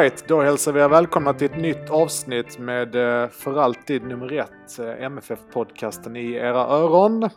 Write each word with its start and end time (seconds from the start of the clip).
Alright, 0.00 0.28
då 0.28 0.42
hälsar 0.42 0.72
vi 0.72 0.80
er 0.80 0.88
välkomna 0.88 1.34
till 1.34 1.50
ett 1.50 1.60
nytt 1.60 1.90
avsnitt 1.90 2.58
med 2.58 2.94
eh, 2.94 3.28
för 3.28 3.56
alltid 3.56 4.02
nummer 4.02 4.32
ett, 4.32 4.78
eh, 4.78 5.04
MFF-podcasten 5.04 6.16
i 6.16 6.34
era 6.34 6.58
öron. 6.58 7.30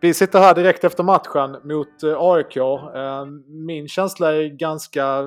Vi 0.00 0.14
sitter 0.14 0.38
här 0.38 0.54
direkt 0.54 0.84
efter 0.84 1.02
matchen 1.04 1.56
mot 1.64 2.02
eh, 2.02 2.16
AIK. 2.18 2.56
Min 3.46 3.88
känsla 3.88 4.34
är 4.34 4.48
ganska 4.48 5.22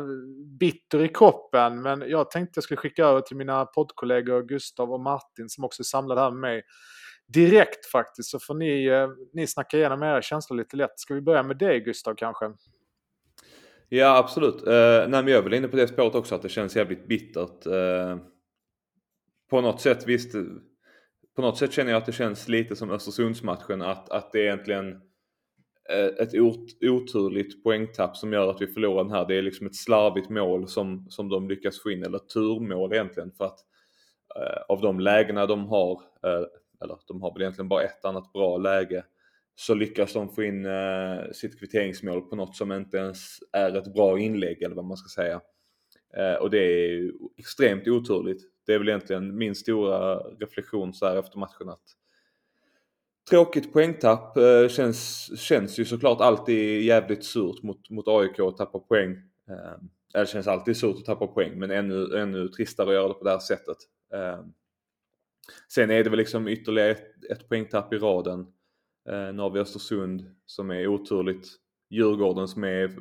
bitter 0.60 1.04
i 1.04 1.08
kroppen, 1.08 1.82
men 1.82 2.04
jag 2.08 2.32
tänkte 2.32 2.58
jag 2.58 2.64
skulle 2.64 2.78
skicka 2.78 3.06
över 3.06 3.22
till 3.22 3.38
mina 3.38 3.66
poddkollegor 3.66 4.44
Gustav 4.44 4.92
och 4.92 5.00
Martin 5.00 5.50
som 5.50 5.64
också 5.64 5.82
är 5.82 5.84
samlade 5.84 6.22
här 6.22 6.32
med 6.32 6.40
mig 6.40 6.62
direkt 7.28 7.86
faktiskt. 7.86 8.30
Så 8.30 8.40
får 8.40 8.54
ni, 8.54 8.90
ni 9.34 9.48
snacka 9.48 9.78
igenom 9.78 10.04
era 10.04 10.22
känslor 10.22 10.58
lite 10.58 10.78
lätt. 10.78 11.00
Ska 11.00 11.14
vi 11.14 11.22
börja 11.22 11.44
med 11.44 11.58
dig 11.58 11.80
Gustav 11.80 12.14
kanske? 12.18 12.46
Ja 13.94 14.18
absolut. 14.18 14.56
Uh, 14.68 15.10
nej, 15.10 15.10
men 15.10 15.28
jag 15.28 15.38
är 15.38 15.42
väl 15.42 15.54
inne 15.54 15.68
på 15.68 15.76
det 15.76 15.88
spåret 15.88 16.16
också 16.16 16.36
att 16.36 16.42
det 16.42 16.50
känns 16.50 16.76
jävligt 16.76 17.08
bittert. 17.08 17.68
Uh, 17.68 18.18
på 19.50 19.62
något 19.62 19.82
sätt 19.82 20.08
visst. 20.08 20.36
På 21.36 21.42
något 21.42 21.58
sätt 21.58 21.72
känner 21.72 21.92
jag 21.92 21.98
att 21.98 22.06
det 22.06 22.12
känns 22.12 22.48
lite 22.48 22.76
som 22.76 22.92
Östersundsmatchen 22.92 23.82
att, 23.82 24.10
att 24.10 24.32
det 24.32 24.40
är 24.40 24.44
egentligen 24.44 24.92
eh, 25.90 26.06
ett 26.06 26.20
ett 26.20 26.34
oturligt 26.82 27.64
poängtapp 27.64 28.18
som 28.18 28.34
gör 28.34 28.50
att 28.50 28.62
vi 28.62 28.68
förlorar 28.68 29.04
den 29.04 29.14
här. 29.14 29.28
Det 29.28 29.36
är 29.36 29.42
liksom 29.42 29.68
ett 29.68 29.76
slarvigt 29.76 30.30
mål 30.30 30.68
som, 30.68 31.06
som 31.10 31.30
de 31.30 31.50
lyckas 31.50 31.82
få 31.82 31.92
in, 31.92 32.04
eller 32.04 32.20
turmål 32.20 32.94
egentligen 32.94 33.32
för 33.32 33.46
att 33.46 33.60
av 34.68 34.82
de 34.82 35.00
lägena 35.00 35.46
de 35.46 35.66
har, 35.68 36.02
eller 36.84 36.98
de 37.08 37.22
har 37.22 37.34
väl 37.34 37.42
egentligen 37.42 37.70
bara 37.70 37.84
ett 37.84 38.06
annat 38.06 38.34
bra 38.34 38.58
läge 38.58 39.04
så 39.62 39.74
lyckas 39.74 40.14
de 40.14 40.30
få 40.30 40.44
in 40.44 40.66
eh, 40.66 41.32
sitt 41.34 41.60
kvitteringsmål 41.60 42.22
på 42.22 42.36
något 42.36 42.56
som 42.56 42.72
inte 42.72 42.98
ens 42.98 43.40
är 43.52 43.78
ett 43.78 43.94
bra 43.94 44.20
inlägg 44.20 44.62
eller 44.62 44.76
vad 44.76 44.86
man 44.86 44.98
ska 44.98 45.22
säga. 45.22 45.42
Eh, 46.18 46.42
och 46.42 46.50
det 46.50 46.58
är 46.58 47.12
extremt 47.38 47.88
oturligt. 47.88 48.44
Det 48.66 48.74
är 48.74 48.80
väl 48.80 48.90
egentligen 48.90 49.38
min 49.38 49.56
stora 49.56 50.16
reflektion 50.16 50.94
så 50.94 51.06
här 51.06 51.18
efter 51.18 51.40
matchen 51.40 51.70
att 51.70 51.84
Tråkigt 53.30 53.74
poängtapp 53.74 54.38
eh, 54.38 54.68
känns, 54.68 55.30
känns 55.40 55.80
ju 55.80 55.86
såklart 55.86 56.22
alltid 56.22 56.82
jävligt 56.82 57.26
surt 57.26 57.64
mot, 57.64 57.90
mot 57.90 58.08
AIK 58.08 58.40
att 58.40 58.58
tappa 58.58 58.80
poäng. 58.80 59.12
Eh, 59.50 59.78
det 60.14 60.30
känns 60.30 60.48
alltid 60.48 60.78
surt 60.78 60.96
att 60.98 61.06
tappa 61.06 61.28
poäng 61.28 61.60
men 61.60 61.72
ännu, 61.72 62.18
ännu 62.18 62.48
tristare 62.48 62.88
att 62.88 62.94
göra 62.94 63.08
det 63.08 63.14
på 63.14 63.24
det 63.24 63.32
här 63.32 63.40
sättet. 63.40 63.78
Eh, 64.14 64.40
sen 65.68 65.92
är 65.92 66.04
det 66.04 66.10
väl 66.10 66.20
liksom 66.20 66.48
ytterligare 66.48 66.92
ett, 66.92 67.32
ett 67.32 67.50
poängtapp 67.50 67.94
i 67.94 67.98
raden. 67.98 68.48
Eh, 69.10 69.34
nu 69.34 69.42
har 69.42 69.50
vi 69.50 69.60
Östersund 69.60 70.36
som 70.46 70.72
är 70.72 70.88
oturligt. 70.88 71.48
Djurgården 71.90 72.48
som 72.48 72.64
är 72.64 72.98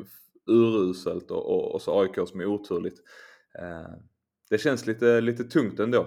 uruselt 0.46 1.30
och, 1.30 1.50
och, 1.50 1.74
och 1.74 1.82
så 1.82 2.00
AIK 2.00 2.28
som 2.28 2.40
är 2.40 2.46
oturligt. 2.46 2.98
Eh, 3.58 3.90
det 4.50 4.58
känns 4.58 4.86
lite, 4.86 5.20
lite 5.20 5.44
tungt 5.44 5.80
ändå. 5.80 6.06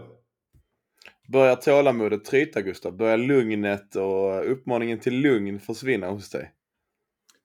Börjar 1.27 1.55
tålamodet 1.55 2.25
tryta 2.25 2.61
Gustav? 2.61 2.97
Börjar 2.97 3.17
lugnet 3.17 3.95
och 3.95 4.51
uppmaningen 4.51 4.99
till 4.99 5.21
lugn 5.21 5.59
försvinna 5.59 6.07
hos 6.07 6.29
dig? 6.29 6.51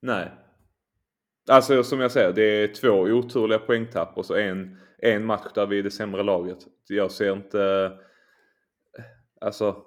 Nej. 0.03 0.31
Alltså 1.51 1.83
som 1.85 2.01
jag 2.01 2.13
säger, 2.13 2.33
det 2.33 2.43
är 2.43 2.69
två 2.69 2.91
oturliga 2.91 3.59
poängtapp 3.59 4.19
och 4.19 4.27
så 4.27 4.35
en, 4.35 4.79
en 4.99 5.25
match 5.25 5.53
där 5.55 5.67
vi 5.67 5.79
är 5.79 5.83
det 5.83 5.91
sämre 5.91 6.23
laget. 6.23 6.59
Jag 6.89 7.11
ser 7.11 7.33
inte... 7.33 7.93
Alltså, 9.41 9.83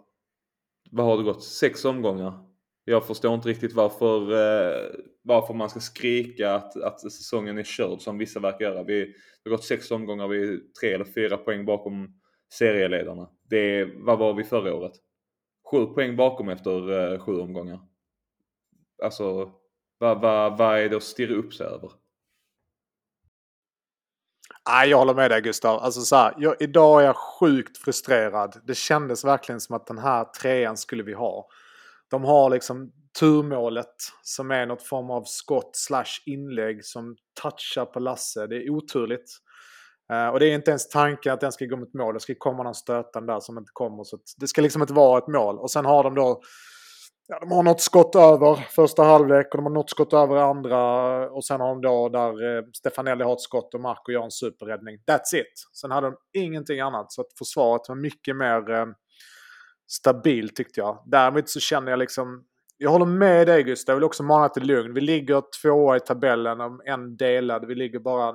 vad 0.91 1.05
har 1.05 1.17
det 1.17 1.23
gått? 1.23 1.43
Sex 1.43 1.85
omgångar? 1.85 2.50
Jag 2.85 3.07
förstår 3.07 3.33
inte 3.33 3.49
riktigt 3.49 3.73
varför, 3.73 4.31
eh, 4.31 4.89
varför 5.21 5.53
man 5.53 5.69
ska 5.69 5.79
skrika 5.79 6.53
att, 6.53 6.75
att 6.75 7.01
säsongen 7.01 7.57
är 7.57 7.63
körd 7.63 8.01
som 8.01 8.17
vissa 8.17 8.39
verkar 8.39 8.65
göra. 8.65 8.83
Vi, 8.83 9.05
det 9.05 9.49
har 9.49 9.57
gått 9.57 9.65
sex 9.65 9.91
omgångar, 9.91 10.27
vi 10.27 10.53
är 10.53 10.59
tre 10.79 10.93
eller 10.93 11.05
fyra 11.05 11.37
poäng 11.37 11.65
bakom 11.65 12.21
serieledarna. 12.53 13.29
Det, 13.49 13.85
vad 13.85 14.19
var 14.19 14.33
vi 14.33 14.43
förra 14.43 14.75
året? 14.75 14.93
Sju 15.71 15.85
poäng 15.85 16.15
bakom 16.15 16.49
efter 16.49 17.13
eh, 17.13 17.19
sju 17.19 17.39
omgångar. 17.39 17.79
Alltså, 19.03 19.51
vad, 19.97 20.21
vad, 20.21 20.57
vad 20.57 20.79
är 20.79 20.89
det 20.89 20.97
att 20.97 21.03
stirra 21.03 21.33
upp 21.33 21.53
sig 21.53 21.67
över? 21.67 21.91
Nej, 24.69 24.89
jag 24.89 24.97
håller 24.97 25.13
med 25.13 25.31
dig 25.31 25.41
Gustav. 25.41 25.79
Alltså 25.79 26.01
så 26.01 26.15
här, 26.15 26.33
jag, 26.37 26.55
idag 26.59 27.01
är 27.01 27.05
jag 27.05 27.15
sjukt 27.15 27.77
frustrerad. 27.77 28.61
Det 28.63 28.75
kändes 28.75 29.25
verkligen 29.25 29.61
som 29.61 29.75
att 29.75 29.87
den 29.87 29.97
här 29.97 30.23
trean 30.23 30.77
skulle 30.77 31.03
vi 31.03 31.13
ha. 31.13 31.47
De 32.11 32.23
har 32.23 32.49
liksom 32.49 32.91
turmålet 33.19 33.95
som 34.21 34.51
är 34.51 34.65
något 34.65 34.83
form 34.83 35.09
av 35.09 35.23
skott 35.25 35.71
slash 35.73 36.21
inlägg 36.25 36.85
som 36.85 37.15
touchar 37.41 37.85
på 37.85 37.99
Lasse. 37.99 38.47
Det 38.47 38.55
är 38.55 38.69
oturligt. 38.69 39.31
Uh, 40.13 40.27
och 40.27 40.39
det 40.39 40.45
är 40.45 40.55
inte 40.55 40.71
ens 40.71 40.89
tanken 40.89 41.33
att 41.33 41.41
den 41.41 41.51
ska 41.51 41.65
gå 41.65 41.77
mot 41.77 41.93
mål. 41.93 42.13
Det 42.13 42.19
ska 42.19 42.35
komma 42.37 42.63
någon 42.63 42.75
stötande 42.75 43.33
där 43.33 43.39
som 43.39 43.57
inte 43.57 43.71
kommer. 43.73 44.03
Så 44.03 44.17
det 44.37 44.47
ska 44.47 44.61
liksom 44.61 44.81
inte 44.81 44.93
vara 44.93 45.17
ett 45.17 45.27
mål. 45.27 45.59
Och 45.59 45.71
sen 45.71 45.85
har 45.85 46.03
de 46.03 46.15
då 46.15 46.41
Ja, 47.27 47.39
de 47.39 47.51
har 47.51 47.63
något 47.63 47.81
skott 47.81 48.15
över 48.15 48.55
första 48.55 49.03
halvlek 49.03 49.47
och 49.51 49.57
de 49.57 49.63
har 49.63 49.73
något 49.73 49.89
skott 49.89 50.13
över 50.13 50.35
andra. 50.35 50.79
Och 51.29 51.45
sen 51.45 51.61
har 51.61 51.67
de 51.67 51.81
då 51.81 52.09
där 52.09 52.57
eh, 52.57 52.63
Stefanelli 52.73 53.23
har 53.23 53.33
ett 53.33 53.41
skott 53.41 53.73
och 53.73 53.81
Marco 53.81 54.11
gör 54.11 54.23
en 54.23 54.31
superräddning. 54.31 54.97
That's 54.97 55.35
it. 55.35 55.53
Sen 55.73 55.91
hade 55.91 56.07
de 56.07 56.15
ingenting 56.33 56.79
annat. 56.79 57.11
Så 57.11 57.21
att 57.21 57.37
försvaret 57.37 57.81
var 57.87 57.95
mycket 57.95 58.35
mer 58.35 58.71
eh, 58.71 58.85
stabil 59.91 60.49
tyckte 60.49 60.79
jag. 60.79 61.03
Däremot 61.05 61.49
så 61.49 61.59
känner 61.59 61.91
jag 61.91 61.99
liksom, 61.99 62.43
jag 62.77 62.89
håller 62.89 63.05
med 63.05 63.47
dig 63.47 63.63
Gustav, 63.63 63.93
jag 63.93 63.97
vill 63.97 64.03
också 64.03 64.23
mana 64.23 64.49
till 64.49 64.63
lugn. 64.63 64.93
Vi 64.93 65.01
ligger 65.01 65.43
tvåa 65.61 65.97
i 65.97 65.99
tabellen 65.99 66.61
om 66.61 66.81
en 66.85 67.17
delad. 67.17 67.67
Vi 67.67 67.75
ligger 67.75 67.99
bara, 67.99 68.31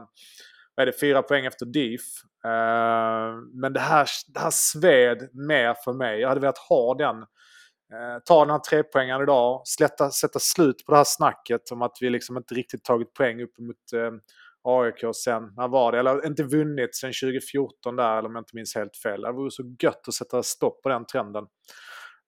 vad 0.74 0.82
är 0.82 0.86
det, 0.86 1.00
fyra 1.00 1.22
poäng 1.22 1.46
efter 1.46 1.66
DIF. 1.66 2.00
Uh, 2.46 2.52
eh, 2.52 3.34
men 3.52 3.72
det 3.72 3.80
här, 3.80 4.08
det 4.34 4.40
här 4.40 4.50
sved 4.50 5.28
mer 5.32 5.74
för 5.84 5.92
mig. 5.92 6.20
Jag 6.20 6.28
hade 6.28 6.40
velat 6.40 6.58
ha 6.58 6.94
den. 6.94 7.16
Uh, 7.16 8.18
ta 8.24 8.44
den 8.44 8.50
här 8.50 8.58
trepoängaren 8.58 9.22
idag, 9.22 9.62
slätta, 9.64 10.10
sätta 10.10 10.38
slut 10.38 10.86
på 10.86 10.92
det 10.92 10.96
här 10.96 11.04
snacket 11.06 11.70
om 11.70 11.82
att 11.82 11.96
vi 12.00 12.10
liksom 12.10 12.36
inte 12.36 12.54
riktigt 12.54 12.84
tagit 12.84 13.14
poäng 13.14 13.42
upp 13.42 13.58
mot 13.58 13.76
uh, 13.94 14.00
eh, 14.00 14.12
AIK 14.66 15.14
sen, 15.24 15.42
när 15.56 15.68
var 15.68 15.92
det? 15.92 15.98
Eller 15.98 16.26
inte 16.26 16.42
vunnit 16.42 16.96
sen 16.96 17.12
2014 17.22 17.96
där, 17.96 18.18
eller 18.18 18.28
om 18.28 18.34
jag 18.34 18.40
inte 18.40 18.56
minns 18.56 18.74
helt 18.74 18.96
fel. 18.96 19.22
Det 19.22 19.32
vore 19.32 19.50
så 19.50 19.76
gött 19.82 20.08
att 20.08 20.14
sätta 20.14 20.42
stopp 20.42 20.82
på 20.82 20.88
den 20.88 21.06
trenden. 21.06 21.44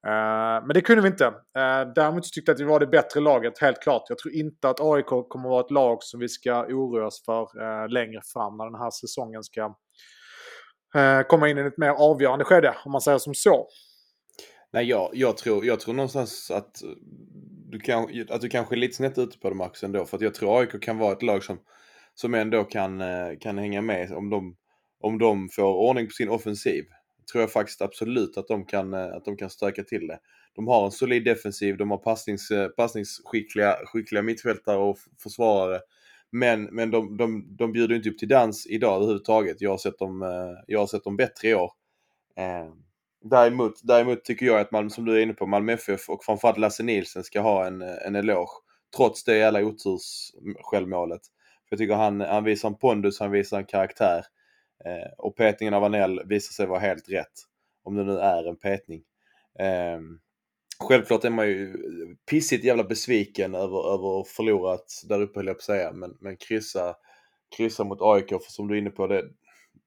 Uh, 0.07 0.67
men 0.67 0.75
det 0.75 0.81
kunde 0.81 1.03
vi 1.03 1.09
inte. 1.09 1.25
Uh, 1.27 1.93
däremot 1.95 2.25
tyckte 2.33 2.51
jag 2.51 2.55
att 2.55 2.61
vi 2.61 2.65
var 2.65 2.81
det 2.81 2.87
bättre 2.87 3.21
laget, 3.21 3.59
helt 3.59 3.83
klart. 3.83 4.03
Jag 4.09 4.19
tror 4.19 4.35
inte 4.35 4.69
att 4.69 4.81
AIK 4.81 5.07
kommer 5.07 5.49
att 5.49 5.51
vara 5.51 5.65
ett 5.65 5.71
lag 5.71 5.99
som 6.03 6.21
vi 6.21 6.29
ska 6.29 6.67
oroa 6.67 7.07
oss 7.07 7.23
för 7.25 7.43
uh, 7.43 7.89
längre 7.89 8.21
fram 8.33 8.57
när 8.57 8.65
den 8.65 8.81
här 8.81 8.91
säsongen 8.91 9.43
ska 9.43 9.75
komma 11.27 11.49
in 11.49 11.59
i 11.59 11.61
ett 11.61 11.79
mer 11.79 11.91
avgörande 11.91 12.45
skede, 12.45 12.77
om 12.85 12.93
man 12.93 13.01
säger 13.01 13.19
som 13.19 13.35
så. 13.35 13.69
Nej, 14.73 14.85
jag, 14.85 15.11
jag, 15.13 15.37
tror, 15.37 15.65
jag 15.65 15.81
tror 15.81 15.95
någonstans 15.95 16.51
att 16.51 16.83
du, 17.71 17.81
kan, 17.81 18.27
att 18.31 18.41
du 18.41 18.49
kanske 18.49 18.75
är 18.75 18.77
lite 18.77 18.97
snett 18.97 19.19
ute 19.19 19.39
på 19.39 19.49
det 19.49 19.55
Max 19.55 19.85
ändå. 19.85 20.05
För 20.05 20.17
att 20.17 20.23
jag 20.23 20.35
tror 20.35 20.61
AIK 20.61 20.83
kan 20.83 20.99
vara 20.99 21.13
ett 21.13 21.23
lag 21.23 21.45
som 21.45 21.59
som 22.21 22.35
ändå 22.35 22.65
kan, 22.65 23.01
eh, 23.01 23.39
kan 23.41 23.59
hänga 23.59 23.83
med 23.83 24.13
om 24.13 24.31
de, 24.31 24.57
om 25.01 25.19
de 25.19 25.49
får 25.49 25.75
ordning 25.75 26.07
på 26.07 26.13
sin 26.13 26.29
offensiv. 26.29 26.85
Tror 27.33 27.43
jag 27.43 27.53
faktiskt 27.53 27.83
absolut 27.83 28.37
att 28.37 28.49
de 28.49 28.65
kan, 28.65 28.95
eh, 28.95 29.07
att 29.07 29.25
de 29.25 29.37
kan 29.37 29.51
stöka 29.51 29.83
till 29.83 30.07
det. 30.07 30.19
De 30.55 30.69
har 30.69 30.85
en 30.85 30.91
solid 30.91 31.25
defensiv, 31.25 31.77
de 31.77 31.91
har 31.91 31.99
passnings, 31.99 32.51
eh, 32.51 32.69
passningsskickliga 32.69 33.77
skickliga 33.85 34.23
mittfältare 34.23 34.77
och 34.77 34.99
försvarare. 35.23 35.81
Men, 36.31 36.65
men 36.65 36.91
de, 36.91 37.17
de, 37.17 37.57
de 37.57 37.73
bjuder 37.73 37.97
inte 37.97 38.11
upp 38.11 38.19
till 38.19 38.29
dans 38.29 38.67
idag 38.67 38.97
överhuvudtaget. 38.97 39.61
Jag 39.61 39.71
har 39.71 39.79
sett 39.79 39.99
dem, 39.99 40.23
jag 40.67 40.81
har 40.81 40.87
sett 40.87 41.05
dem 41.05 41.17
bättre 41.17 41.49
i 41.49 41.55
år. 41.55 41.73
Däremot, 43.25 43.73
däremot 43.83 44.25
tycker 44.25 44.47
jag 44.47 44.61
att 44.61 44.73
Malmö, 44.73 44.91
som 44.91 45.05
du 45.05 45.17
är 45.17 45.23
inne 45.23 45.33
på, 45.33 45.47
Malmö 45.47 45.73
FF 45.73 46.09
och 46.09 46.25
framförallt 46.25 46.59
Lasse 46.59 46.83
Nilsen 46.83 47.25
ska 47.25 47.41
ha 47.41 47.67
en, 47.67 47.83
en 47.83 48.17
eloge. 48.17 48.51
Trots 48.97 49.25
det 49.25 49.37
jävla 49.37 49.65
oturs 49.65 50.31
självmålet. 50.61 51.23
Jag 51.69 51.79
tycker 51.79 51.95
han, 51.95 52.21
han 52.21 52.45
visar 52.45 52.69
en 52.69 52.75
pondus, 52.75 53.21
han 53.21 53.31
visar 53.31 53.59
en 53.59 53.67
karaktär. 53.67 54.25
Eh, 54.85 55.13
och 55.19 55.37
petningen 55.37 55.75
av 55.75 55.85
Anel 55.85 56.23
visar 56.27 56.53
sig 56.53 56.67
vara 56.67 56.79
helt 56.79 57.09
rätt. 57.09 57.33
Om 57.83 57.95
det 57.95 58.05
nu 58.05 58.19
är 58.19 58.49
en 58.49 58.57
petning. 58.57 59.03
Eh, 59.59 60.01
självklart 60.79 61.25
är 61.25 61.31
man 61.31 61.49
ju 61.49 61.77
pissigt 62.31 62.65
jävla 62.65 62.85
besviken 62.85 63.55
över, 63.55 63.95
över 63.95 64.21
att 64.21 64.29
förlorat 64.29 65.03
där 65.09 65.23
uppe 65.23 65.39
höll 65.39 65.47
jag 65.47 65.57
på 65.57 65.61
att 65.61 65.63
säga. 65.63 65.93
Men, 65.93 66.17
men 66.21 66.37
kryssa, 66.37 66.97
kryssa 67.57 67.85
mot 67.85 68.03
AIK, 68.03 68.29
för 68.29 68.53
som 68.53 68.69
du 68.69 68.75
är 68.75 68.79
inne 68.79 68.91
på, 68.91 69.07
det, 69.07 69.25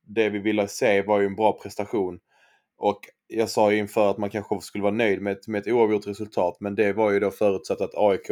det 0.07 0.30
vi 0.30 0.39
ville 0.39 0.68
se 0.68 1.01
var 1.01 1.19
ju 1.19 1.25
en 1.25 1.36
bra 1.36 1.60
prestation. 1.63 2.19
Och 2.77 3.00
jag 3.27 3.50
sa 3.50 3.72
ju 3.72 3.77
inför 3.77 4.10
att 4.10 4.18
man 4.18 4.30
kanske 4.30 4.62
skulle 4.62 4.81
vara 4.81 4.94
nöjd 4.94 5.22
med 5.22 5.34
ett, 5.34 5.48
med 5.48 5.62
ett 5.62 5.74
oavgjort 5.74 6.07
resultat, 6.07 6.57
men 6.60 6.75
det 6.75 6.94
var 6.94 7.12
ju 7.12 7.19
då 7.19 7.31
förutsatt 7.31 7.81
att 7.81 7.95
AIK 7.95 8.27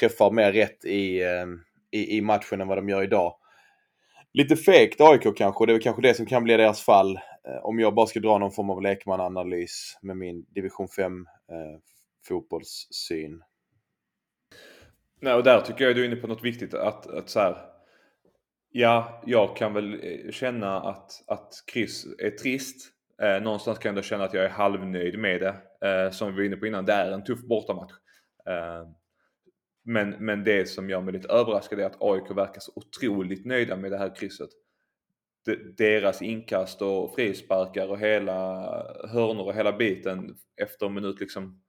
träffar 0.00 0.30
mer 0.30 0.52
rätt 0.52 0.84
i, 0.84 1.22
eh, 1.22 1.46
i, 1.92 2.16
i 2.16 2.20
matchen 2.20 2.60
än 2.60 2.68
vad 2.68 2.78
de 2.78 2.88
gör 2.88 3.02
idag. 3.02 3.34
Lite 4.32 4.56
fegt 4.56 5.00
AIK 5.00 5.36
kanske, 5.36 5.66
det 5.66 5.72
är 5.72 5.80
kanske 5.80 6.02
det 6.02 6.14
som 6.14 6.26
kan 6.26 6.44
bli 6.44 6.56
deras 6.56 6.80
fall. 6.80 7.16
Eh, 7.16 7.64
om 7.64 7.80
jag 7.80 7.94
bara 7.94 8.06
ska 8.06 8.20
dra 8.20 8.38
någon 8.38 8.52
form 8.52 8.70
av 8.70 8.82
lekmananalys 8.82 9.98
med 10.02 10.16
min 10.16 10.44
division 10.48 10.88
5 10.88 11.26
eh, 11.52 11.80
fotbollssyn. 12.28 13.42
Nej, 15.20 15.34
och 15.34 15.44
där 15.44 15.60
tycker 15.60 15.84
jag 15.84 15.96
du 15.96 16.02
är 16.02 16.06
inne 16.06 16.16
på 16.16 16.26
något 16.26 16.44
viktigt. 16.44 16.74
Att, 16.74 17.06
att 17.06 17.28
så 17.28 17.40
här, 17.40 17.72
Ja, 18.74 19.22
jag 19.26 19.56
kan 19.56 19.74
väl 19.74 19.94
eh, 19.94 20.30
känna 20.30 20.80
att, 20.80 21.10
att 21.26 21.54
kryss 21.72 22.06
är 22.18 22.30
trist. 22.30 22.88
Eh, 23.22 23.42
någonstans 23.42 23.78
kan 23.78 23.88
jag 23.88 23.92
ändå 23.92 24.02
känna 24.02 24.24
att 24.24 24.34
jag 24.34 24.44
är 24.44 24.48
halvnöjd 24.48 25.18
med 25.18 25.40
det. 25.40 25.56
Eh, 25.88 26.10
som 26.10 26.28
vi 26.28 26.36
var 26.36 26.42
inne 26.42 26.56
på 26.56 26.66
innan, 26.66 26.84
det 26.84 26.92
är 26.92 27.12
en 27.12 27.24
tuff 27.24 27.40
bortamatch. 27.40 27.92
Eh, 28.48 28.88
men, 29.82 30.10
men 30.10 30.44
det 30.44 30.68
som 30.68 30.90
gör 30.90 31.00
mig 31.00 31.12
lite 31.12 31.28
överraskad 31.28 31.80
är 31.80 31.84
att 31.84 32.02
AIK 32.02 32.30
verkar 32.30 32.60
så 32.60 32.72
otroligt 32.74 33.46
nöjda 33.46 33.76
med 33.76 33.90
det 33.90 33.98
här 33.98 34.14
krysset. 34.16 34.50
De, 35.44 35.56
deras 35.76 36.22
inkast 36.22 36.82
och 36.82 37.14
frisparkar 37.14 37.88
och 37.88 37.98
hela 37.98 38.62
hörnor 39.08 39.46
och 39.46 39.54
hela 39.54 39.72
biten 39.72 40.36
efter 40.62 40.88
minut 40.88 41.20
liksom 41.20 41.62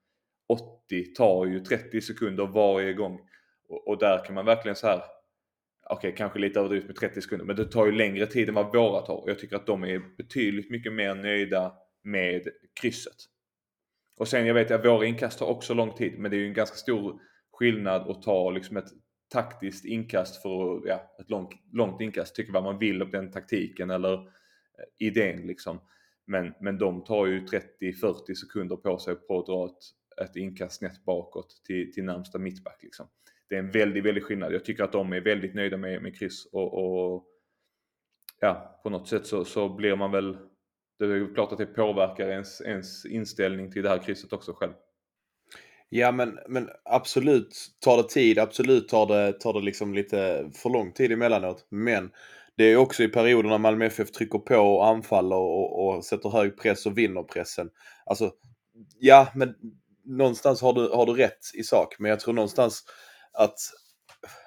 80 0.47 1.13
tar 1.13 1.45
ju 1.45 1.59
30 1.59 2.01
sekunder 2.01 2.45
varje 2.45 2.93
gång. 2.93 3.19
Och, 3.69 3.87
och 3.87 3.97
där 3.97 4.25
kan 4.25 4.35
man 4.35 4.45
verkligen 4.45 4.75
så 4.75 4.87
här 4.87 5.01
okej, 5.89 6.07
okay, 6.09 6.17
kanske 6.17 6.39
lite 6.39 6.59
överdrivet 6.59 6.87
med 6.87 6.95
30 6.95 7.21
sekunder, 7.21 7.45
men 7.45 7.55
det 7.55 7.65
tar 7.65 7.85
ju 7.85 7.91
längre 7.91 8.25
tid 8.25 8.49
än 8.49 8.55
vad 8.55 8.75
våra 8.75 9.01
tar. 9.01 9.15
Och 9.15 9.29
jag 9.29 9.39
tycker 9.39 9.55
att 9.55 9.67
de 9.67 9.83
är 9.83 10.01
betydligt 10.17 10.71
mycket 10.71 10.93
mer 10.93 11.15
nöjda 11.15 11.73
med 12.03 12.47
krysset. 12.81 13.17
Och 14.17 14.27
sen, 14.27 14.45
jag 14.45 14.53
vet 14.53 14.71
att 14.71 14.85
våra 14.85 15.05
inkast 15.05 15.39
tar 15.39 15.45
också 15.45 15.73
lång 15.73 15.93
tid, 15.93 16.19
men 16.19 16.31
det 16.31 16.37
är 16.37 16.39
ju 16.39 16.47
en 16.47 16.53
ganska 16.53 16.75
stor 16.75 17.19
skillnad 17.53 18.01
att 18.01 18.21
ta 18.21 18.49
liksom 18.49 18.77
ett 18.77 18.89
taktiskt 19.33 19.85
inkast 19.85 20.41
för 20.41 20.87
ja, 20.87 21.15
ett 21.19 21.29
långt, 21.29 21.51
långt 21.71 22.01
inkast, 22.01 22.35
tycka 22.35 22.51
vad 22.51 22.63
man 22.63 22.79
vill 22.79 23.01
om 23.01 23.11
den 23.11 23.31
taktiken 23.31 23.89
eller 23.89 24.13
eh, 24.13 24.23
idén 24.97 25.47
liksom. 25.47 25.81
Men, 26.25 26.53
men 26.61 26.77
de 26.77 27.03
tar 27.03 27.25
ju 27.25 27.45
30-40 27.45 28.33
sekunder 28.33 28.75
på 28.75 28.97
sig 28.97 29.15
på 29.15 29.39
att 29.39 29.45
dra 29.45 29.65
ett, 29.65 30.27
ett 30.29 30.35
inkast 30.35 30.77
snett 30.77 31.05
bakåt 31.05 31.61
till, 31.65 31.93
till 31.93 32.03
närmsta 32.03 32.39
mittback 32.39 32.83
liksom 32.83 33.07
det 33.53 33.57
är 33.57 33.59
en 33.59 33.71
väldigt, 33.71 34.05
väldigt 34.05 34.23
skillnad. 34.23 34.53
Jag 34.53 34.65
tycker 34.65 34.83
att 34.83 34.91
de 34.91 35.13
är 35.13 35.21
väldigt 35.21 35.53
nöjda 35.53 35.77
med, 35.77 36.01
med 36.01 36.19
kryss 36.19 36.45
och, 36.45 36.73
och 36.73 37.25
ja, 38.39 38.79
på 38.83 38.89
något 38.89 39.07
sätt 39.07 39.25
så, 39.25 39.45
så 39.45 39.69
blir 39.69 39.95
man 39.95 40.11
väl, 40.11 40.37
det 40.99 41.05
är 41.05 41.33
klart 41.33 41.51
att 41.51 41.57
det 41.57 41.65
påverkar 41.65 42.29
ens, 42.29 42.61
ens 42.61 43.05
inställning 43.05 43.71
till 43.71 43.83
det 43.83 43.89
här 43.89 44.03
krysset 44.03 44.33
också 44.33 44.53
själv. 44.53 44.73
Ja 45.95 46.11
men, 46.11 46.39
men 46.47 46.69
absolut 46.85 47.57
tar 47.79 47.97
det 47.97 48.09
tid, 48.09 48.39
absolut 48.39 48.89
tar 48.89 49.05
det, 49.05 49.33
tar 49.33 49.53
det 49.53 49.61
liksom 49.61 49.93
lite 49.93 50.49
för 50.53 50.69
lång 50.69 50.93
tid 50.93 51.11
emellanåt. 51.11 51.67
Men 51.69 52.11
det 52.57 52.63
är 52.63 52.77
också 52.77 53.03
i 53.03 53.07
perioder 53.07 53.49
när 53.49 53.57
Malmö 53.57 53.85
FF 53.85 54.11
trycker 54.11 54.39
på 54.39 54.55
och 54.55 54.87
anfaller 54.87 55.35
och, 55.35 55.87
och 55.87 56.05
sätter 56.05 56.29
hög 56.29 56.57
press 56.57 56.85
och 56.85 56.97
vinner 56.97 57.23
pressen. 57.23 57.69
Alltså, 58.05 58.31
ja 58.99 59.27
men 59.35 59.53
någonstans 60.05 60.61
har 60.61 60.73
du, 60.73 60.89
har 60.89 61.05
du 61.05 61.13
rätt 61.13 61.39
i 61.59 61.63
sak. 61.63 61.95
Men 61.99 62.09
jag 62.09 62.19
tror 62.19 62.33
någonstans 62.33 62.83
att 63.33 63.55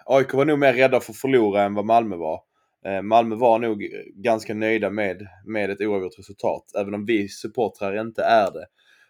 AIK 0.06 0.34
var 0.34 0.44
nog 0.44 0.58
mer 0.58 0.72
rädda 0.72 1.00
för 1.00 1.12
att 1.12 1.18
förlora 1.18 1.62
än 1.62 1.74
vad 1.74 1.84
Malmö 1.84 2.16
var. 2.16 2.40
Eh, 2.86 3.02
Malmö 3.02 3.36
var 3.36 3.58
nog 3.58 3.82
ganska 4.14 4.54
nöjda 4.54 4.90
med, 4.90 5.26
med 5.46 5.70
ett 5.70 5.80
oavgjort 5.80 6.18
resultat. 6.18 6.64
Även 6.78 6.94
om 6.94 7.04
vi 7.06 7.28
supportrar 7.28 8.00
inte 8.00 8.22
är 8.22 8.50
det 8.50 8.66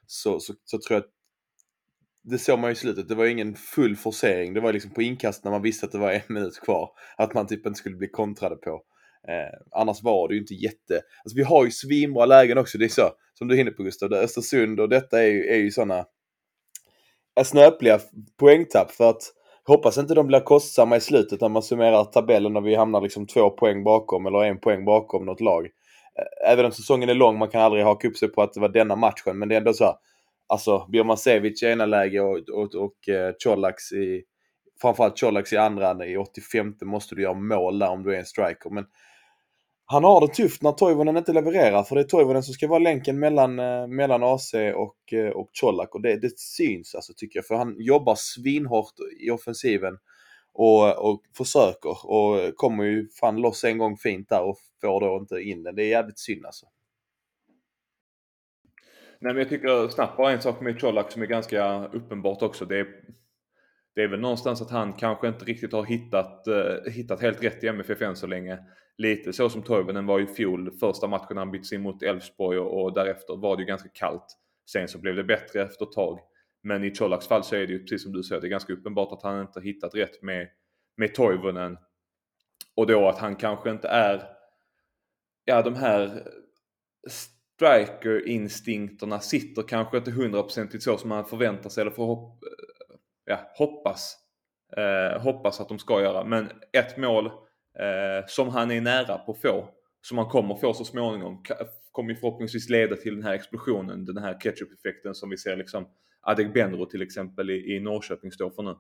så, 0.07 0.41
så, 0.41 0.55
så 0.65 0.79
tror 0.79 0.95
jag 0.97 1.01
att 1.05 1.16
det 2.31 2.39
såg 2.39 2.59
man 2.59 2.71
ju 2.71 2.73
i 2.73 2.77
slutet. 2.77 3.09
Det 3.09 3.15
var 3.15 3.27
ingen 3.27 3.55
full 3.55 3.97
forcering. 3.97 4.55
Det 4.55 4.61
var 4.61 4.73
liksom 4.73 4.91
på 4.91 5.03
inkast 5.03 5.45
när 5.45 5.51
man 5.51 5.63
visste 5.63 5.87
att 5.87 5.93
det 5.93 5.99
var 5.99 6.13
en 6.13 6.21
minut 6.29 6.61
kvar. 6.61 6.91
Att 7.17 7.35
man 7.35 7.47
typ 7.47 7.67
inte 7.67 7.79
skulle 7.79 7.97
bli 7.97 8.09
kontrade 8.09 8.57
på. 8.57 8.71
Eh, 9.29 9.81
annars 9.81 10.03
var 10.03 10.29
det 10.29 10.35
ju 10.35 10.41
inte 10.41 10.55
jätte... 10.55 10.95
Alltså 10.95 11.37
vi 11.37 11.43
har 11.43 11.65
ju 11.65 11.71
svinbra 11.71 12.27
lägen 12.27 12.59
också. 12.59 12.79
Det 12.79 12.85
är 12.85 12.89
så, 12.89 13.11
som 13.35 13.49
du 13.49 13.57
hinner 13.57 13.71
på 13.71 13.83
Gustav. 13.83 14.13
Östersund 14.13 14.81
och 14.81 14.89
detta 14.89 15.23
är 15.23 15.27
ju, 15.27 15.47
är 15.47 15.57
ju 15.57 15.71
sådana 15.71 16.05
snöpliga 17.45 18.01
poängtapp. 18.39 18.91
För 18.91 19.11
att 19.11 19.23
Hoppas 19.69 19.99
inte 19.99 20.15
de 20.15 20.27
blir 20.27 20.41
kostsamma 20.41 20.97
i 20.97 21.01
slutet 21.01 21.41
när 21.41 21.49
man 21.49 21.63
summerar 21.63 22.05
tabellen 22.05 22.57
och 22.57 22.67
vi 22.67 22.75
hamnar 22.75 23.01
liksom 23.01 23.27
två 23.27 23.51
poäng 23.51 23.85
bakom 23.85 24.27
eller 24.27 24.45
en 24.45 24.61
poäng 24.61 24.85
bakom 24.85 25.27
något 25.27 25.41
lag. 25.41 25.69
Även 26.47 26.65
om 26.65 26.73
säsongen 26.73 27.09
är 27.09 27.15
lång, 27.15 27.39
man 27.39 27.49
kan 27.49 27.63
aldrig 27.63 27.85
haka 27.85 28.09
upp 28.09 28.17
sig 28.17 28.29
på 28.29 28.43
att 28.43 28.53
det 28.53 28.61
var 28.61 28.69
denna 28.69 28.97
matchen, 28.97 29.39
men 29.39 29.49
det 29.49 29.55
är 29.55 29.59
ändå 29.59 29.73
så. 29.73 29.99
Alltså, 30.47 30.87
Birmancevic 30.93 31.63
i 31.63 31.67
ena 31.67 31.87
läget 31.87 32.23
och, 32.23 32.49
och, 32.49 32.75
och 32.75 33.09
eh, 33.09 33.35
Colaks 33.45 33.93
i... 33.93 34.23
Framförallt 34.81 35.21
Colaks 35.21 35.53
i 35.53 35.57
andra, 35.57 36.07
i 36.07 36.17
85 36.17 36.75
måste 36.83 37.15
du 37.15 37.23
göra 37.23 37.35
mål 37.35 37.79
där 37.79 37.91
om 37.91 38.03
du 38.03 38.15
är 38.15 38.19
en 38.19 38.25
striker. 38.25 38.71
Men 38.71 38.85
han 39.87 40.05
har 40.05 40.21
det 40.21 40.35
tufft 40.35 40.63
när 40.63 40.73
Toivonen 40.73 41.17
inte 41.17 41.33
levererar 41.33 41.83
för 41.83 41.95
det 41.95 42.03
är 42.03 42.05
Toivonen 42.05 42.43
som 42.43 42.55
ska 42.55 42.69
vara 42.69 42.79
länken 42.79 43.19
mellan, 43.19 43.59
eh, 43.59 43.87
mellan 43.87 44.23
AC 44.23 44.55
och, 44.75 45.13
eh, 45.13 45.31
och 45.31 45.51
Colak 45.61 45.95
och 45.95 46.03
det, 46.03 46.17
det 46.17 46.39
syns 46.39 46.95
alltså 46.95 47.13
tycker 47.17 47.39
jag 47.39 47.47
för 47.47 47.55
han 47.55 47.77
jobbar 47.79 48.15
svinhårt 48.19 48.95
i 49.21 49.31
offensiven 49.31 49.99
och, 50.53 51.11
och 51.11 51.23
försöker 51.37 52.07
och 52.11 52.57
kommer 52.57 52.85
ju 52.85 53.09
fan 53.09 53.37
loss 53.37 53.65
en 53.65 53.79
gång 53.79 53.97
fint 53.97 54.29
där 54.29 54.43
och 54.43 54.57
får 54.81 55.01
då 55.01 55.19
inte 55.21 55.41
in 55.41 55.63
den. 55.63 55.77
Det 55.77 55.83
är 55.83 55.89
jävligt 55.89 56.19
synd 56.19 56.47
alltså. 56.47 56.67
Nej 59.19 59.33
men 59.33 59.37
jag 59.37 59.49
tycker 59.49 59.89
snabbt 59.89 60.17
bara 60.17 60.33
en 60.33 60.43
sak 60.43 60.61
med 60.61 60.81
Colak 60.81 61.13
som 61.13 61.23
är 61.23 61.27
ganska 61.27 61.87
uppenbart 61.87 62.43
också. 62.43 62.65
Det 62.65 62.81
är, 62.81 62.87
det 63.95 64.03
är 64.03 64.09
väl 64.09 64.21
någonstans 64.21 64.63
att 64.63 64.71
han 64.71 64.93
kanske 64.93 65.29
inte 65.29 65.45
riktigt 65.45 65.73
har 65.73 65.85
hittat, 65.85 66.45
uh, 66.49 66.93
hittat 66.93 67.23
helt 67.23 67.45
rätt 67.45 67.65
i 67.65 67.69
MFF 67.69 68.03
än 68.03 68.17
så 68.17 68.27
länge 68.27 68.59
lite 68.99 69.33
så 69.33 69.51
som 69.51 69.63
Toivonen 69.63 70.07
var 70.07 70.21
i 70.21 70.27
fjol. 70.27 70.71
Första 70.81 71.07
matchen 71.07 71.37
han 71.37 71.51
byttes 71.51 71.73
in 71.73 71.83
mot 71.83 72.03
Elfsborg 72.03 72.59
och, 72.59 72.83
och, 72.83 72.95
därefter 72.95 73.37
var 73.37 73.57
det 73.57 73.63
ju 73.63 73.67
ganska 73.67 73.89
kallt. 73.89 74.39
Sen 74.71 74.89
så 74.89 74.99
blev 74.99 75.17
det 75.17 75.25
bättre 75.25 75.63
efter 75.63 75.85
ett 75.85 75.93
tag. 75.93 76.21
Men 76.63 76.85
i 76.85 76.95
Colaks 76.95 77.29
fall 77.29 77.45
så 77.45 77.57
är 77.57 77.67
det 77.67 77.73
ju 77.73 77.79
precis 77.79 78.03
som 78.03 78.13
du 78.13 78.23
säger, 78.23 78.41
det 78.41 78.47
är 78.47 78.51
ganska 78.51 78.73
uppenbart 78.73 79.13
att 79.13 79.23
han 79.23 79.41
inte 79.41 79.61
hittat 79.61 79.95
rätt 79.95 80.23
med, 80.23 80.49
med 80.97 81.15
Toivonen. 81.15 81.79
Och 82.75 82.87
då 82.87 83.09
att 83.09 83.19
han 83.19 83.37
kanske 83.37 83.71
inte 83.71 83.89
är, 83.89 84.23
ja 85.45 85.63
de 85.63 85.75
här 85.75 86.23
striker-instinkterna 87.57 89.21
sitter 89.21 89.63
kanske 89.63 89.97
inte 89.97 90.11
hundraprocentigt 90.11 90.85
så 90.85 90.99
som 90.99 91.09
man 91.09 91.25
förväntar 91.25 91.71
sig 91.71 91.81
eller 91.81 91.91
får 91.91 92.07
hopp, 92.07 92.43
eh, 92.45 92.49
ja, 93.25 93.53
hoppas. 93.59 94.17
Eh, 94.77 95.21
hoppas 95.23 95.61
att 95.61 95.69
de 95.69 95.79
ska 95.79 96.03
göra. 96.03 96.25
Men 96.25 96.51
ett 96.73 96.97
mål 96.97 97.27
eh, 97.27 98.27
som 98.27 98.49
han 98.49 98.71
är 98.71 98.81
nära 98.81 99.19
på 99.19 99.33
att 99.33 99.41
få, 99.41 99.69
som 100.01 100.19
han 100.19 100.29
kommer 100.29 100.55
få 100.55 100.75
så 100.75 100.85
småningom, 100.85 101.43
kommer 101.93 102.15
förhoppningsvis 102.15 102.69
leda 102.69 102.97
till 102.97 103.15
den 103.15 103.25
här 103.25 103.35
explosionen, 103.35 104.05
den 104.05 104.19
här 104.19 104.41
ketchup-effekten 104.41 105.15
som 105.15 105.31
vi 105.31 105.37
ser 105.37 105.57
liksom 105.57 105.89
Adegbenro 106.21 106.87
till 106.87 107.03
exempel 107.03 107.51
i, 107.51 107.77
i 107.77 107.81
Norrköping 107.81 108.33
står 108.33 108.51
för 108.51 108.63
nu. 108.63 108.77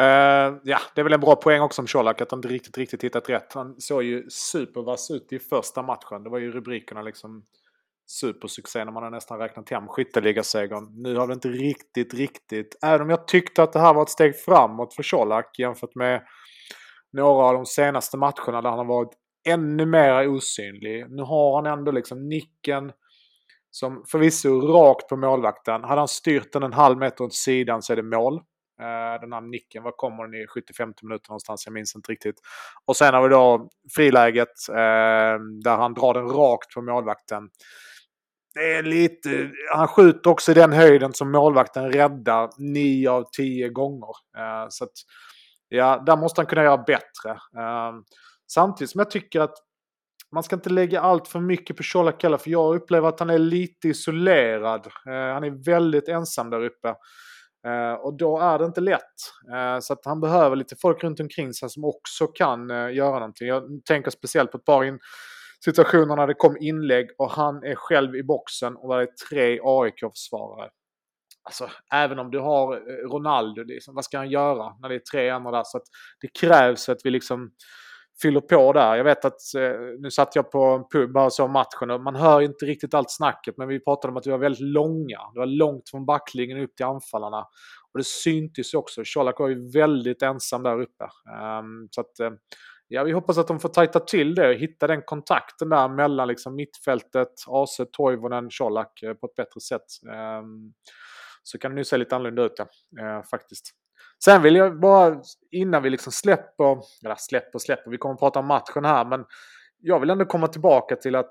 Uh, 0.00 0.58
ja, 0.64 0.78
det 0.94 1.00
är 1.00 1.02
väl 1.02 1.12
en 1.12 1.20
bra 1.20 1.36
poäng 1.36 1.60
också 1.60 1.82
om 1.82 1.86
Colak 1.86 2.20
att 2.20 2.30
han 2.30 2.38
inte 2.38 2.48
riktigt, 2.48 2.78
riktigt 2.78 3.04
hittat 3.04 3.28
rätt. 3.28 3.52
Han 3.52 3.80
såg 3.80 4.02
ju 4.02 4.30
supervass 4.30 5.10
ut 5.10 5.32
i 5.32 5.38
första 5.38 5.82
matchen. 5.82 6.22
Det 6.24 6.30
var 6.30 6.38
ju 6.38 6.52
rubrikerna 6.52 7.02
liksom 7.02 7.44
supersuccé 8.06 8.84
när 8.84 8.92
man 8.92 9.02
har 9.02 9.10
nästan 9.10 9.38
räknat 9.38 9.70
hem 9.70 9.88
skytteligasegern. 9.88 11.02
Nu 11.02 11.16
har 11.16 11.26
det 11.26 11.34
inte 11.34 11.48
riktigt, 11.48 12.14
riktigt... 12.14 12.78
Även 12.82 13.00
om 13.00 13.10
jag 13.10 13.28
tyckte 13.28 13.62
att 13.62 13.72
det 13.72 13.80
här 13.80 13.94
var 13.94 14.02
ett 14.02 14.08
steg 14.08 14.36
framåt 14.36 14.94
för 14.94 15.02
Colak 15.02 15.58
jämfört 15.58 15.94
med 15.94 16.22
några 17.12 17.44
av 17.44 17.54
de 17.54 17.66
senaste 17.66 18.16
matcherna 18.16 18.62
där 18.62 18.70
han 18.70 18.78
har 18.78 18.84
varit 18.84 19.12
ännu 19.48 19.86
mer 19.86 20.28
osynlig. 20.28 21.10
Nu 21.10 21.22
har 21.22 21.56
han 21.56 21.78
ändå 21.78 21.92
liksom 21.92 22.28
nicken 22.28 22.92
som 23.70 24.04
förvisso 24.06 24.60
rakt 24.60 25.08
på 25.08 25.16
målvakten. 25.16 25.84
Hade 25.84 26.00
han 26.00 26.08
styrt 26.08 26.52
den 26.52 26.62
en 26.62 26.72
halv 26.72 26.98
meter 26.98 27.24
åt 27.24 27.34
sidan 27.34 27.82
så 27.82 27.92
är 27.92 27.96
det 27.96 28.02
mål. 28.02 28.40
Eh, 28.82 29.20
den 29.20 29.32
här 29.32 29.40
nicken, 29.40 29.82
var 29.82 29.92
kommer 29.92 30.24
den 30.24 30.34
i 30.34 30.46
75 30.46 30.92
minuter 31.02 31.30
någonstans? 31.30 31.66
Jag 31.66 31.72
minns 31.72 31.96
inte 31.96 32.12
riktigt. 32.12 32.36
Och 32.84 32.96
sen 32.96 33.14
har 33.14 33.22
vi 33.22 33.28
då 33.28 33.68
friläget 33.94 34.68
eh, 34.68 35.38
där 35.64 35.76
han 35.76 35.94
drar 35.94 36.14
den 36.14 36.28
rakt 36.28 36.74
på 36.74 36.82
målvakten 36.82 37.48
det 38.54 38.74
är 38.74 38.82
lite, 38.82 39.50
han 39.74 39.88
skjuter 39.88 40.30
också 40.30 40.50
i 40.50 40.54
den 40.54 40.72
höjden 40.72 41.12
som 41.12 41.32
målvakten 41.32 41.92
räddar 41.92 42.50
9 42.58 43.10
av 43.10 43.24
10 43.32 43.68
gånger. 43.68 44.14
Eh, 44.38 44.66
så 44.68 44.84
att, 44.84 44.92
ja, 45.68 46.02
där 46.06 46.16
måste 46.16 46.40
han 46.40 46.46
kunna 46.46 46.62
göra 46.62 46.78
bättre. 46.78 47.38
Samtidigt 48.52 48.90
som 48.90 48.98
jag 48.98 49.10
tycker 49.10 49.40
att 49.40 49.54
man 50.32 50.42
ska 50.42 50.56
inte 50.56 50.70
lägga 50.70 51.00
allt 51.00 51.28
för 51.28 51.40
mycket 51.40 51.76
på 51.76 51.82
Colak 51.92 52.22
heller, 52.22 52.38
för 52.38 52.50
jag 52.50 52.76
upplever 52.76 53.08
att 53.08 53.20
han 53.20 53.30
är 53.30 53.38
lite 53.38 53.88
isolerad. 53.88 54.86
Han 55.04 55.44
är 55.44 55.64
väldigt 55.64 56.08
ensam 56.08 56.50
där 56.50 56.64
uppe. 56.64 56.94
Eh, 57.66 57.92
och 57.92 58.16
då 58.16 58.38
är 58.38 58.58
det 58.58 58.64
inte 58.64 58.80
lätt. 58.80 59.00
Eh, 59.54 59.80
så 59.80 59.92
att 59.92 60.04
han 60.04 60.20
behöver 60.20 60.56
lite 60.56 60.76
folk 60.76 61.04
runt 61.04 61.20
omkring 61.20 61.52
sig 61.52 61.70
som 61.70 61.84
också 61.84 62.26
kan 62.26 62.70
eh, 62.70 62.94
göra 62.94 63.18
någonting. 63.18 63.48
Jag 63.48 63.64
tänker 63.84 64.10
speciellt 64.10 64.52
på 64.52 64.58
ett 64.58 64.64
par 64.64 64.84
in 64.84 64.98
situationer 65.64 66.16
när 66.16 66.26
det 66.26 66.34
kom 66.34 66.56
inlägg 66.60 67.08
och 67.18 67.30
han 67.30 67.64
är 67.64 67.74
själv 67.74 68.16
i 68.16 68.22
boxen 68.22 68.76
och 68.76 68.88
där 68.88 68.98
är 69.00 69.08
tre 69.30 69.60
AIK-försvarare. 69.62 70.70
Alltså, 71.44 71.70
även 71.92 72.18
om 72.18 72.30
du 72.30 72.38
har 72.38 72.76
Ronaldo, 73.08 73.62
liksom, 73.62 73.94
vad 73.94 74.04
ska 74.04 74.18
han 74.18 74.30
göra 74.30 74.76
när 74.80 74.88
det 74.88 74.94
är 74.94 75.02
tre 75.12 75.30
andra 75.30 75.50
där? 75.50 75.62
Så 75.64 75.76
att 75.76 75.84
det 76.20 76.28
krävs 76.28 76.88
att 76.88 76.98
vi 77.04 77.10
liksom 77.10 77.50
fyller 78.22 78.40
på 78.40 78.72
där. 78.72 78.96
Jag 78.96 79.04
vet 79.04 79.24
att 79.24 79.54
eh, 79.56 79.70
nu 79.98 80.10
satt 80.10 80.36
jag 80.36 80.50
på 80.50 80.64
en 80.64 80.84
pub 80.92 81.12
bara 81.12 81.30
såg 81.30 81.50
matchen 81.50 81.90
och 81.90 82.00
man 82.00 82.16
hör 82.16 82.40
inte 82.40 82.64
riktigt 82.64 82.94
allt 82.94 83.10
snacket 83.10 83.54
men 83.58 83.68
vi 83.68 83.80
pratade 83.80 84.10
om 84.10 84.16
att 84.16 84.26
vi 84.26 84.30
var 84.30 84.38
väldigt 84.38 84.60
långa. 84.60 85.18
Det 85.34 85.38
var 85.38 85.46
långt 85.46 85.90
från 85.90 86.06
backlinjen 86.06 86.58
upp 86.58 86.76
till 86.76 86.86
anfallarna. 86.86 87.46
Och 87.92 87.98
det 87.98 88.04
syntes 88.04 88.74
också. 88.74 89.02
Colak 89.14 89.38
var 89.38 89.48
ju 89.48 89.70
väldigt 89.70 90.22
ensam 90.22 90.62
där 90.62 90.80
uppe. 90.80 91.04
Um, 91.04 91.88
så 91.90 92.00
att, 92.00 92.20
eh, 92.20 92.30
ja, 92.88 93.04
vi 93.04 93.12
hoppas 93.12 93.38
att 93.38 93.48
de 93.48 93.60
får 93.60 93.68
tajta 93.68 94.00
till 94.00 94.34
det 94.34 94.48
och 94.48 94.54
hitta 94.54 94.86
den 94.86 95.02
kontakten 95.02 95.68
där 95.68 95.88
mellan 95.88 96.28
liksom, 96.28 96.56
mittfältet, 96.56 97.32
AC, 97.46 97.80
Toivonen, 97.92 98.48
Colak 98.58 99.02
eh, 99.02 99.14
på 99.14 99.26
ett 99.26 99.34
bättre 99.34 99.60
sätt. 99.60 99.86
Um, 100.40 100.72
så 101.42 101.58
kan 101.58 101.70
det 101.70 101.74
nu 101.74 101.84
se 101.84 101.96
lite 101.96 102.16
annorlunda 102.16 102.42
ut 102.42 102.52
ja, 102.56 102.66
uh, 103.02 103.22
faktiskt. 103.30 103.81
Sen 104.24 104.42
vill 104.42 104.56
jag 104.56 104.80
bara, 104.80 105.20
innan 105.50 105.82
vi 105.82 105.90
liksom 105.90 106.12
släpper, 106.12 106.78
eller 107.04 107.16
släpper 107.18 107.58
släpper, 107.58 107.90
vi 107.90 107.98
kommer 107.98 108.14
att 108.14 108.20
prata 108.20 108.38
om 108.38 108.46
matchen 108.46 108.84
här, 108.84 109.04
men 109.04 109.24
jag 109.80 110.00
vill 110.00 110.10
ändå 110.10 110.24
komma 110.24 110.46
tillbaka 110.46 110.96
till 110.96 111.14
att 111.14 111.30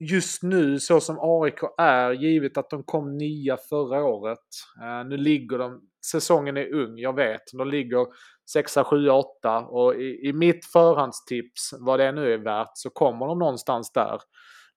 just 0.00 0.42
nu 0.42 0.78
så 0.78 1.00
som 1.00 1.18
AIK 1.20 1.60
är, 1.78 2.12
givet 2.12 2.56
att 2.56 2.70
de 2.70 2.82
kom 2.82 3.16
nia 3.16 3.56
förra 3.68 4.04
året. 4.04 4.38
Eh, 4.82 5.08
nu 5.08 5.16
ligger 5.16 5.58
de, 5.58 5.80
säsongen 6.10 6.56
är 6.56 6.74
ung, 6.74 6.98
jag 6.98 7.16
vet. 7.16 7.42
De 7.52 7.68
ligger 7.68 8.06
6, 8.52 8.74
7, 8.90 9.08
8 9.08 9.58
och 9.58 9.94
i, 9.94 10.28
i 10.28 10.32
mitt 10.32 10.64
förhandstips, 10.64 11.70
vad 11.80 12.00
det 12.00 12.12
nu 12.12 12.32
är 12.34 12.38
värt, 12.38 12.70
så 12.74 12.90
kommer 12.90 13.26
de 13.26 13.38
någonstans 13.38 13.92
där. 13.92 14.20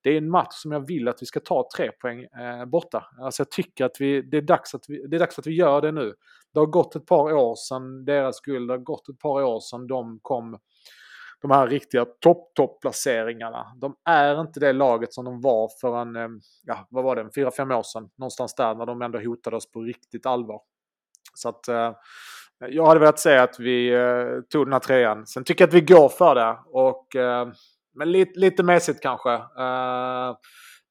Det 0.03 0.09
är 0.09 0.17
en 0.17 0.29
match 0.29 0.53
som 0.53 0.71
jag 0.71 0.87
vill 0.87 1.07
att 1.07 1.21
vi 1.21 1.25
ska 1.25 1.39
ta 1.39 1.69
tre 1.77 1.91
poäng 1.91 2.23
eh, 2.23 2.65
borta. 2.65 3.05
Alltså 3.21 3.41
jag 3.41 3.51
tycker 3.51 3.85
att 3.85 3.95
vi, 3.99 4.21
det, 4.21 4.37
är 4.37 4.41
dags 4.41 4.75
att 4.75 4.85
vi, 4.87 5.07
det 5.07 5.17
är 5.17 5.19
dags 5.19 5.39
att 5.39 5.47
vi 5.47 5.55
gör 5.55 5.81
det 5.81 5.91
nu. 5.91 6.13
Det 6.53 6.59
har 6.59 6.65
gått 6.65 6.95
ett 6.95 7.05
par 7.05 7.33
år 7.33 7.55
sedan 7.55 8.05
deras 8.05 8.41
guld, 8.41 8.69
det 8.69 8.73
har 8.73 8.79
gått 8.79 9.09
ett 9.09 9.19
par 9.19 9.43
år 9.43 9.59
sedan 9.59 9.87
de 9.87 10.19
kom 10.21 10.59
de 11.41 11.51
här 11.51 11.67
riktiga 11.67 12.05
topp-topp-placeringarna. 12.05 13.65
De 13.75 13.95
är 14.05 14.41
inte 14.41 14.59
det 14.59 14.73
laget 14.73 15.13
som 15.13 15.25
de 15.25 15.41
var 15.41 15.69
för 15.81 16.01
en, 16.01 16.15
eh, 16.15 16.27
ja, 16.63 16.87
vad 16.89 17.03
var 17.03 17.15
det, 17.15 17.29
fyra, 17.35 17.51
fem 17.51 17.71
år 17.71 17.83
sedan. 17.83 18.09
Någonstans 18.17 18.55
där 18.55 18.75
när 18.75 18.85
de 18.85 19.01
ändå 19.01 19.19
hotade 19.19 19.55
oss 19.55 19.71
på 19.71 19.81
riktigt 19.81 20.25
allvar. 20.25 20.61
Så 21.33 21.49
att 21.49 21.67
eh, 21.67 21.91
jag 22.59 22.85
hade 22.85 22.99
velat 22.99 23.19
säga 23.19 23.43
att 23.43 23.59
vi 23.59 23.93
eh, 23.93 24.41
tog 24.49 24.65
den 24.65 24.73
här 24.73 24.79
trean. 24.79 25.27
Sen 25.27 25.43
tycker 25.43 25.61
jag 25.63 25.67
att 25.67 25.73
vi 25.73 25.81
går 25.81 26.09
för 26.09 26.35
det. 26.35 26.57
Och, 26.65 27.15
eh, 27.15 27.47
men 27.95 28.11
lite, 28.11 28.39
lite 28.39 28.63
mässigt 28.63 29.01
kanske. 29.01 29.33
Eh, 29.33 30.35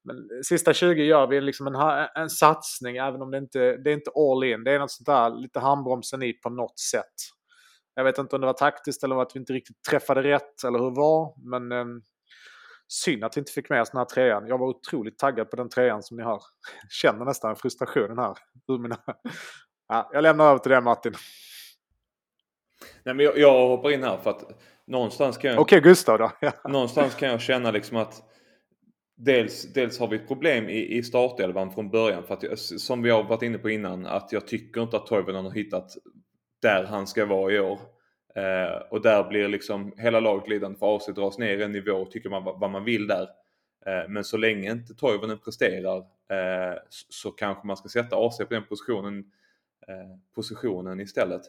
men 0.05 0.43
sista 0.43 0.73
20 0.73 1.03
gör 1.03 1.27
vi 1.27 1.41
liksom 1.41 1.67
en, 1.67 1.75
en 2.15 2.29
satsning 2.29 2.97
även 2.97 3.21
om 3.21 3.31
det 3.31 3.37
inte 3.37 3.77
det 3.77 3.89
är 3.89 3.93
inte 3.93 4.11
all 4.15 4.43
in. 4.43 4.63
Det 4.63 4.71
är 4.71 4.79
något 4.79 4.91
sånt 4.91 5.05
där 5.05 5.29
lite 5.29 5.59
handbromsen 5.59 6.23
i 6.23 6.33
på 6.33 6.49
något 6.49 6.79
sätt. 6.79 7.15
Jag 7.95 8.03
vet 8.03 8.17
inte 8.17 8.35
om 8.35 8.41
det 8.41 8.47
var 8.47 8.53
taktiskt 8.53 9.03
eller 9.03 9.21
att 9.21 9.35
vi 9.35 9.39
inte 9.39 9.53
riktigt 9.53 9.83
träffade 9.89 10.23
rätt 10.23 10.63
eller 10.67 10.79
hur 10.79 10.85
det 10.85 10.99
var. 10.99 11.33
Men 11.49 11.71
eh, 11.71 11.85
synd 12.87 13.23
att 13.23 13.37
vi 13.37 13.39
inte 13.39 13.51
fick 13.51 13.69
med 13.69 13.81
oss 13.81 13.89
den 13.89 13.97
här 13.97 14.05
trean. 14.05 14.47
Jag 14.47 14.57
var 14.57 14.67
otroligt 14.67 15.17
taggad 15.17 15.49
på 15.49 15.55
den 15.55 15.69
trean 15.69 16.03
som 16.03 16.17
ni 16.17 16.23
hör. 16.23 16.39
Känner 16.89 17.25
nästan 17.25 17.55
frustrationen 17.55 18.17
här. 18.17 18.33
Ja, 19.87 20.09
jag 20.13 20.21
lämnar 20.21 20.45
över 20.45 20.59
till 20.59 20.71
dig 20.71 20.81
Martin. 20.81 21.13
Nej, 23.03 23.15
men 23.15 23.25
jag, 23.25 23.37
jag 23.37 23.67
hoppar 23.67 23.91
in 23.91 24.03
här 24.03 24.17
för 24.17 24.29
att 24.29 24.43
någonstans 24.87 25.37
kan 25.37 25.51
jag... 25.51 25.59
Okej, 25.59 25.79
okay, 25.79 25.89
Gustav 25.89 26.17
då. 26.17 26.31
någonstans 26.69 27.15
kan 27.15 27.29
jag 27.29 27.41
känna 27.41 27.71
liksom 27.71 27.97
att 27.97 28.23
Dels, 29.15 29.73
dels 29.73 29.99
har 29.99 30.07
vi 30.07 30.15
ett 30.15 30.27
problem 30.27 30.69
i, 30.69 30.97
i 30.97 31.03
startelvan 31.03 31.71
från 31.71 31.89
början 31.89 32.23
för 32.23 32.33
att 32.33 32.43
jag, 32.43 32.59
som 32.59 33.01
vi 33.01 33.09
har 33.09 33.23
varit 33.23 33.41
inne 33.41 33.57
på 33.57 33.69
innan 33.69 34.05
att 34.05 34.31
jag 34.31 34.47
tycker 34.47 34.81
inte 34.81 34.97
att 34.97 35.05
Toivonen 35.05 35.45
har 35.45 35.51
hittat 35.51 35.91
där 36.61 36.83
han 36.83 37.07
ska 37.07 37.25
vara 37.25 37.53
i 37.53 37.59
år. 37.59 37.79
Eh, 38.35 38.81
och 38.89 39.01
där 39.01 39.23
blir 39.23 39.47
liksom 39.47 39.93
hela 39.97 40.19
laget 40.19 40.49
lidande 40.49 40.79
för 40.79 40.95
AC 40.95 41.05
dras 41.05 41.37
ner 41.37 41.61
en 41.61 41.71
nivå 41.71 41.91
och 41.91 42.11
tycker 42.11 42.29
man 42.29 42.43
vad 42.43 42.69
man 42.69 42.83
vill 42.83 43.07
där. 43.07 43.27
Eh, 43.85 44.09
men 44.09 44.23
så 44.23 44.37
länge 44.37 44.71
inte 44.71 44.93
Toivonen 44.93 45.39
presterar 45.39 45.97
eh, 45.97 46.77
så, 46.89 47.05
så 47.09 47.31
kanske 47.31 47.67
man 47.67 47.77
ska 47.77 47.89
sätta 47.89 48.15
AC 48.15 48.37
på 48.37 48.53
den 48.53 48.65
positionen, 48.65 49.19
eh, 49.87 50.17
positionen 50.35 50.99
istället. 50.99 51.41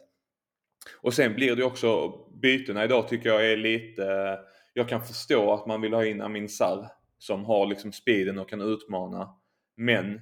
Och 1.01 1.13
sen 1.13 1.33
blir 1.33 1.55
det 1.55 1.63
också 1.63 2.11
bytena 2.41 2.83
idag 2.83 3.07
tycker 3.07 3.29
jag 3.29 3.51
är 3.51 3.57
lite 3.57 4.39
jag 4.77 4.89
kan 4.89 5.01
förstå 5.01 5.53
att 5.53 5.65
man 5.65 5.81
vill 5.81 5.93
ha 5.93 6.05
in 6.05 6.21
Amin 6.21 6.49
Sarr 6.49 6.89
som 7.17 7.45
har 7.45 7.65
liksom 7.65 7.91
speeden 7.91 8.39
och 8.39 8.49
kan 8.49 8.61
utmana. 8.61 9.35
Men 9.77 10.21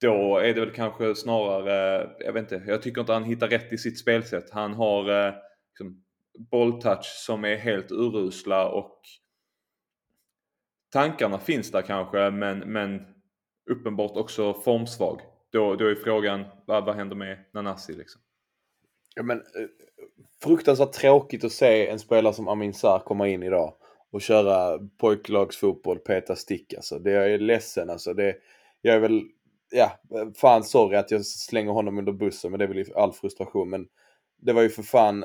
då 0.00 0.38
är 0.38 0.54
det 0.54 0.60
väl 0.60 0.70
kanske 0.70 1.14
snarare, 1.14 2.10
jag 2.18 2.32
vet 2.32 2.52
inte, 2.52 2.64
jag 2.66 2.82
tycker 2.82 3.00
inte 3.00 3.12
han 3.12 3.24
hittar 3.24 3.48
rätt 3.48 3.72
i 3.72 3.78
sitt 3.78 3.98
spelsätt. 3.98 4.50
Han 4.50 4.74
har 4.74 5.26
eh, 5.26 5.34
liksom, 5.68 6.04
bolltouch 6.50 7.04
som 7.04 7.44
är 7.44 7.56
helt 7.56 7.90
urusla 7.90 8.68
och 8.68 9.00
tankarna 10.92 11.38
finns 11.38 11.70
där 11.70 11.82
kanske 11.82 12.30
men, 12.30 12.58
men 12.58 13.02
uppenbart 13.70 14.16
också 14.16 14.54
formsvag. 14.54 15.20
Då, 15.52 15.76
då 15.76 15.86
är 15.86 15.94
frågan, 15.94 16.44
vad, 16.66 16.84
vad 16.84 16.96
händer 16.96 17.16
med 17.16 17.44
Nanasi 17.52 17.92
liksom? 17.92 18.20
Ja, 19.14 19.22
men, 19.22 19.38
eh, 19.38 19.68
fruktansvärt 20.42 20.92
tråkigt 20.92 21.44
att 21.44 21.52
se 21.52 21.88
en 21.88 21.98
spelare 21.98 22.34
som 22.34 22.48
Amin 22.48 22.74
Sarr 22.74 22.98
komma 22.98 23.28
in 23.28 23.42
idag 23.42 23.74
och 24.12 24.22
köra 24.22 24.78
pojklagsfotboll, 24.98 25.98
peta 25.98 26.36
stick 26.36 26.74
alltså. 26.74 26.98
Det 26.98 27.10
jag 27.10 27.32
är 27.32 27.38
ledsen 27.38 27.90
alltså. 27.90 28.14
Det, 28.14 28.36
jag 28.82 28.94
är 28.94 29.00
väl, 29.00 29.22
ja, 29.72 30.00
fan 30.36 30.64
sorry 30.64 30.96
att 30.96 31.10
jag 31.10 31.26
slänger 31.26 31.72
honom 31.72 31.98
under 31.98 32.12
bussen 32.12 32.50
men 32.50 32.58
det 32.58 32.64
är 32.64 32.68
väl 32.68 32.92
all 32.96 33.12
frustration. 33.12 33.70
Men 33.70 33.86
det 34.42 34.52
var 34.52 34.62
ju 34.62 34.68
för 34.68 34.82
fan, 34.82 35.24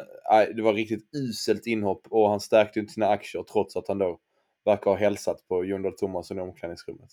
det 0.55 0.61
var 0.61 0.73
riktigt 0.73 1.09
uselt 1.15 1.67
inhopp 1.67 2.07
och 2.09 2.29
han 2.29 2.39
stärkte 2.39 2.79
inte 2.79 2.93
sina 2.93 3.07
aktier 3.07 3.43
trots 3.43 3.75
att 3.75 3.87
han 3.87 3.97
då 3.97 4.19
verkar 4.65 4.91
ha 4.91 4.97
hälsat 4.97 5.47
på 5.47 5.65
Jon 5.65 5.81
Dahl 5.81 5.95
Tomasson 5.97 6.37
i 6.37 6.41
omklädningsrummet. 6.41 7.09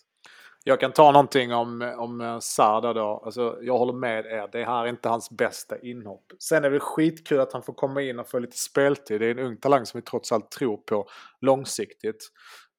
Jag 0.68 0.80
kan 0.80 0.92
ta 0.92 1.12
någonting 1.12 1.54
om, 1.54 1.94
om 1.98 2.20
eh, 2.20 2.38
Sarda 2.38 2.92
då. 2.92 3.22
Alltså, 3.24 3.58
jag 3.62 3.78
håller 3.78 3.92
med 3.92 4.26
er. 4.26 4.48
Det 4.52 4.64
här 4.64 4.84
är 4.84 4.88
inte 4.88 5.08
hans 5.08 5.30
bästa 5.30 5.78
inhopp. 5.78 6.24
Sen 6.38 6.64
är 6.64 6.70
det 6.70 6.80
skitkul 6.80 7.40
att 7.40 7.52
han 7.52 7.62
får 7.62 7.72
komma 7.72 8.02
in 8.02 8.18
och 8.18 8.28
få 8.28 8.38
lite 8.38 8.56
speltid. 8.56 9.20
Det 9.20 9.26
är 9.26 9.30
en 9.30 9.38
ung 9.38 9.56
talang 9.56 9.86
som 9.86 10.00
vi 10.00 10.02
trots 10.02 10.32
allt 10.32 10.50
tror 10.50 10.76
på 10.76 11.08
långsiktigt. 11.40 12.30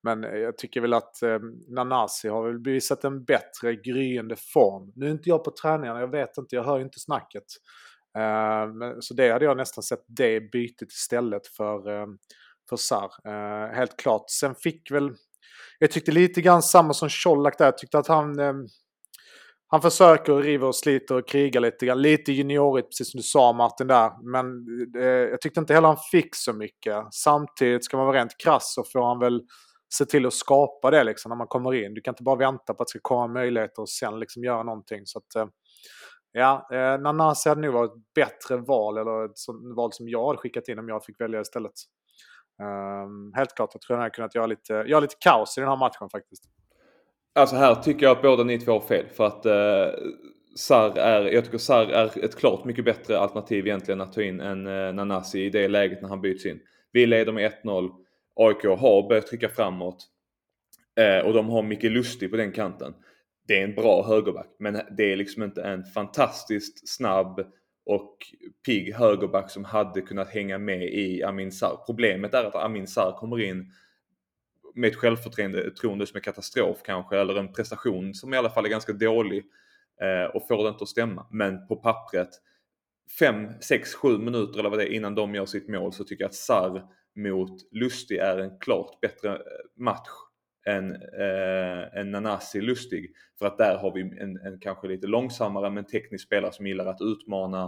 Men 0.03 0.23
eh, 0.23 0.37
jag 0.37 0.57
tycker 0.57 0.81
väl 0.81 0.93
att 0.93 1.21
eh, 1.21 1.39
Nanasi 1.67 2.27
har 2.27 2.43
väl 2.47 2.59
bevisat 2.59 3.03
en 3.03 3.23
bättre 3.23 3.75
gryende 3.75 4.35
form. 4.53 4.91
Nu 4.95 5.05
är 5.05 5.11
inte 5.11 5.29
jag 5.29 5.43
på 5.43 5.51
träningarna, 5.51 5.99
jag 5.99 6.11
vet 6.11 6.37
inte, 6.37 6.55
jag 6.55 6.63
hör 6.63 6.77
ju 6.77 6.83
inte 6.83 6.99
snacket. 6.99 7.45
Eh, 8.17 8.73
men, 8.73 9.01
så 9.01 9.13
det 9.13 9.31
hade 9.31 9.45
jag 9.45 9.57
nästan 9.57 9.83
sett 9.83 10.03
det 10.07 10.51
bytet 10.51 10.91
istället 10.91 11.47
för, 11.47 11.91
eh, 11.91 12.07
för 12.69 12.75
Sar. 12.75 13.11
Eh, 13.25 13.75
helt 13.75 13.97
klart. 13.97 14.23
Sen 14.27 14.55
fick 14.55 14.91
väl 14.91 15.11
jag 15.79 15.91
tyckte 15.91 16.11
lite 16.11 16.41
grann 16.41 16.61
samma 16.61 16.93
som 16.93 17.09
Colak 17.23 17.57
där. 17.57 17.65
Jag 17.65 17.77
tyckte 17.77 17.97
att 17.97 18.07
han... 18.07 18.39
Eh, 18.39 18.53
han 19.69 19.81
försöker 19.81 20.33
och 20.33 20.41
river 20.43 20.67
och 20.67 20.75
sliter 20.75 21.15
och 21.15 21.27
krigar 21.27 21.61
lite 21.61 21.85
grann. 21.85 22.01
Lite 22.01 22.31
juniorigt, 22.31 22.89
precis 22.89 23.11
som 23.11 23.17
du 23.17 23.23
sa 23.23 23.53
Martin 23.53 23.87
där. 23.87 24.31
Men 24.31 24.45
eh, 25.01 25.07
jag 25.07 25.41
tyckte 25.41 25.59
inte 25.59 25.73
heller 25.73 25.87
han 25.87 25.97
fick 26.11 26.35
så 26.35 26.53
mycket. 26.53 27.13
Samtidigt, 27.13 27.85
ska 27.85 27.97
man 27.97 28.05
vara 28.05 28.17
rent 28.17 28.37
krass 28.43 28.73
så 28.73 28.83
får 28.83 29.07
han 29.07 29.19
väl 29.19 29.41
se 29.93 30.05
till 30.05 30.25
att 30.25 30.33
skapa 30.33 30.91
det 30.91 31.03
liksom 31.03 31.29
när 31.29 31.35
man 31.35 31.47
kommer 31.47 31.73
in. 31.73 31.93
Du 31.93 32.01
kan 32.01 32.11
inte 32.11 32.23
bara 32.23 32.35
vänta 32.35 32.73
på 32.73 32.83
att 32.83 32.87
det 32.87 32.89
ska 32.89 32.99
komma 33.01 33.27
möjligheter 33.27 33.81
och 33.81 33.89
sen 33.89 34.19
liksom 34.19 34.43
göra 34.43 34.63
någonting. 34.63 35.01
Så 35.05 35.19
att, 35.19 35.35
eh, 35.35 35.47
ja, 36.31 36.67
eh, 36.71 37.01
Nanasi 37.01 37.49
hade 37.49 37.61
nog 37.61 37.73
varit 37.73 37.91
ett 37.91 38.13
bättre 38.15 38.57
val, 38.57 38.97
eller 38.97 39.25
ett 39.25 39.75
val 39.75 39.93
som 39.93 40.09
jag 40.09 40.27
hade 40.27 40.37
skickat 40.37 40.67
in 40.67 40.79
om 40.79 40.89
jag 40.89 41.05
fick 41.05 41.21
välja 41.21 41.41
istället. 41.41 41.73
Um, 42.59 43.33
helt 43.35 43.55
klart, 43.55 43.69
jag 43.73 43.81
tror 43.81 43.95
den 43.95 44.01
hade 44.01 44.15
kunnat 44.15 44.35
göra 44.35 44.45
lite, 44.45 44.73
göra 44.73 44.99
lite 44.99 45.15
kaos 45.19 45.57
i 45.57 45.61
den 45.61 45.69
här 45.69 45.77
matchen 45.77 46.09
faktiskt. 46.09 46.43
Alltså 47.35 47.55
här 47.55 47.75
tycker 47.75 48.05
jag 48.05 48.11
att 48.17 48.21
båda 48.21 48.43
ni 48.43 48.59
två 48.59 48.71
har 48.71 48.79
fel. 48.79 49.05
För 49.09 49.25
att 49.25 49.45
eh, 49.45 49.53
uh, 49.53 50.09
Sar 50.55 50.97
är, 50.97 51.21
jag 51.21 51.45
tycker 51.45 51.57
Sar 51.57 51.85
är 51.85 52.25
ett 52.25 52.35
klart 52.35 52.65
mycket 52.65 52.85
bättre 52.85 53.19
alternativ 53.19 53.67
egentligen 53.67 54.01
att 54.01 54.13
ta 54.13 54.21
in 54.21 54.39
än 54.39 54.67
uh, 54.67 54.93
Nanasi 54.93 55.39
i 55.39 55.49
det 55.49 55.67
läget 55.67 56.01
när 56.01 56.09
han 56.09 56.21
byts 56.21 56.45
in. 56.45 56.59
Vi 56.91 57.05
leder 57.05 57.31
med 57.31 57.51
1-0. 57.63 57.91
AIK 58.35 58.63
har 58.63 59.09
börjat 59.09 59.27
trycka 59.27 59.49
framåt. 59.49 60.07
Uh, 60.99 61.27
och 61.27 61.33
de 61.33 61.49
har 61.49 61.63
mycket 61.63 61.91
Lustig 61.91 62.31
på 62.31 62.37
den 62.37 62.51
kanten. 62.51 62.93
Det 63.47 63.59
är 63.59 63.63
en 63.63 63.75
bra 63.75 64.03
högerback, 64.07 64.55
men 64.59 64.81
det 64.97 65.11
är 65.11 65.15
liksom 65.15 65.43
inte 65.43 65.61
en 65.61 65.83
fantastiskt 65.83 66.89
snabb 66.89 67.39
och 67.87 68.17
pigg 68.65 68.93
högerback 68.93 69.51
som 69.51 69.65
hade 69.65 70.01
kunnat 70.01 70.29
hänga 70.29 70.57
med 70.57 70.83
i 70.83 71.23
Amin 71.23 71.51
Sarr. 71.51 71.85
Problemet 71.85 72.33
är 72.33 72.43
att 72.43 72.55
Amin 72.55 72.87
Sarr 72.87 73.17
kommer 73.17 73.39
in 73.39 73.71
med 74.75 74.87
ett 74.87 74.95
självförtroende 74.95 76.05
som 76.05 76.17
är 76.17 76.19
katastrof 76.19 76.77
kanske, 76.85 77.17
eller 77.17 77.35
en 77.35 77.53
prestation 77.53 78.13
som 78.13 78.33
i 78.33 78.37
alla 78.37 78.49
fall 78.49 78.65
är 78.65 78.69
ganska 78.69 78.93
dålig 78.93 79.43
eh, 80.01 80.35
och 80.35 80.47
får 80.47 80.63
det 80.63 80.69
inte 80.69 80.83
att 80.83 80.89
stämma. 80.89 81.27
Men 81.31 81.67
på 81.67 81.75
pappret, 81.75 82.29
5, 83.19 83.47
6, 83.61 83.93
7 83.93 84.17
minuter 84.17 84.59
eller 84.59 84.69
vad 84.69 84.79
det 84.79 84.93
är 84.93 84.95
innan 84.95 85.15
de 85.15 85.35
gör 85.35 85.45
sitt 85.45 85.69
mål 85.69 85.93
så 85.93 86.03
tycker 86.03 86.23
jag 86.23 86.29
att 86.29 86.35
Sarr 86.35 86.83
mot 87.15 87.71
Lustig 87.71 88.17
är 88.17 88.37
en 88.37 88.59
klart 88.59 88.99
bättre 89.01 89.29
eh, 89.29 89.41
match 89.75 90.09
än, 90.67 90.95
eh, 90.95 91.97
än 91.99 92.11
Nanasi 92.11 92.61
Lustig. 92.61 93.11
För 93.39 93.45
att 93.45 93.57
där 93.57 93.77
har 93.77 93.93
vi 93.93 94.01
en, 94.01 94.37
en 94.37 94.59
kanske 94.59 94.87
lite 94.87 95.07
långsammare 95.07 95.69
men 95.69 95.85
teknisk 95.85 96.25
spelare 96.25 96.51
som 96.51 96.67
gillar 96.67 96.85
att 96.85 97.01
utmana 97.01 97.63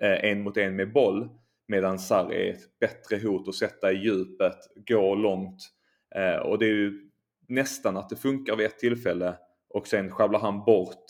eh, 0.00 0.24
en 0.24 0.42
mot 0.42 0.56
en 0.56 0.76
med 0.76 0.92
boll. 0.92 1.28
Medan 1.68 1.98
Sarri 1.98 2.48
är 2.48 2.52
ett 2.52 2.78
bättre 2.80 3.28
hot 3.28 3.48
att 3.48 3.54
sätta 3.54 3.92
i 3.92 3.96
djupet, 3.96 4.56
gå 4.88 5.14
långt. 5.14 5.60
Eh, 6.14 6.36
och 6.36 6.58
det 6.58 6.64
är 6.64 6.74
ju 6.74 7.10
nästan 7.48 7.96
att 7.96 8.08
det 8.08 8.16
funkar 8.16 8.56
vid 8.56 8.66
ett 8.66 8.78
tillfälle 8.78 9.34
och 9.68 9.86
sen 9.86 10.10
sjabblar 10.10 10.40
han 10.40 10.64
bort 10.64 11.04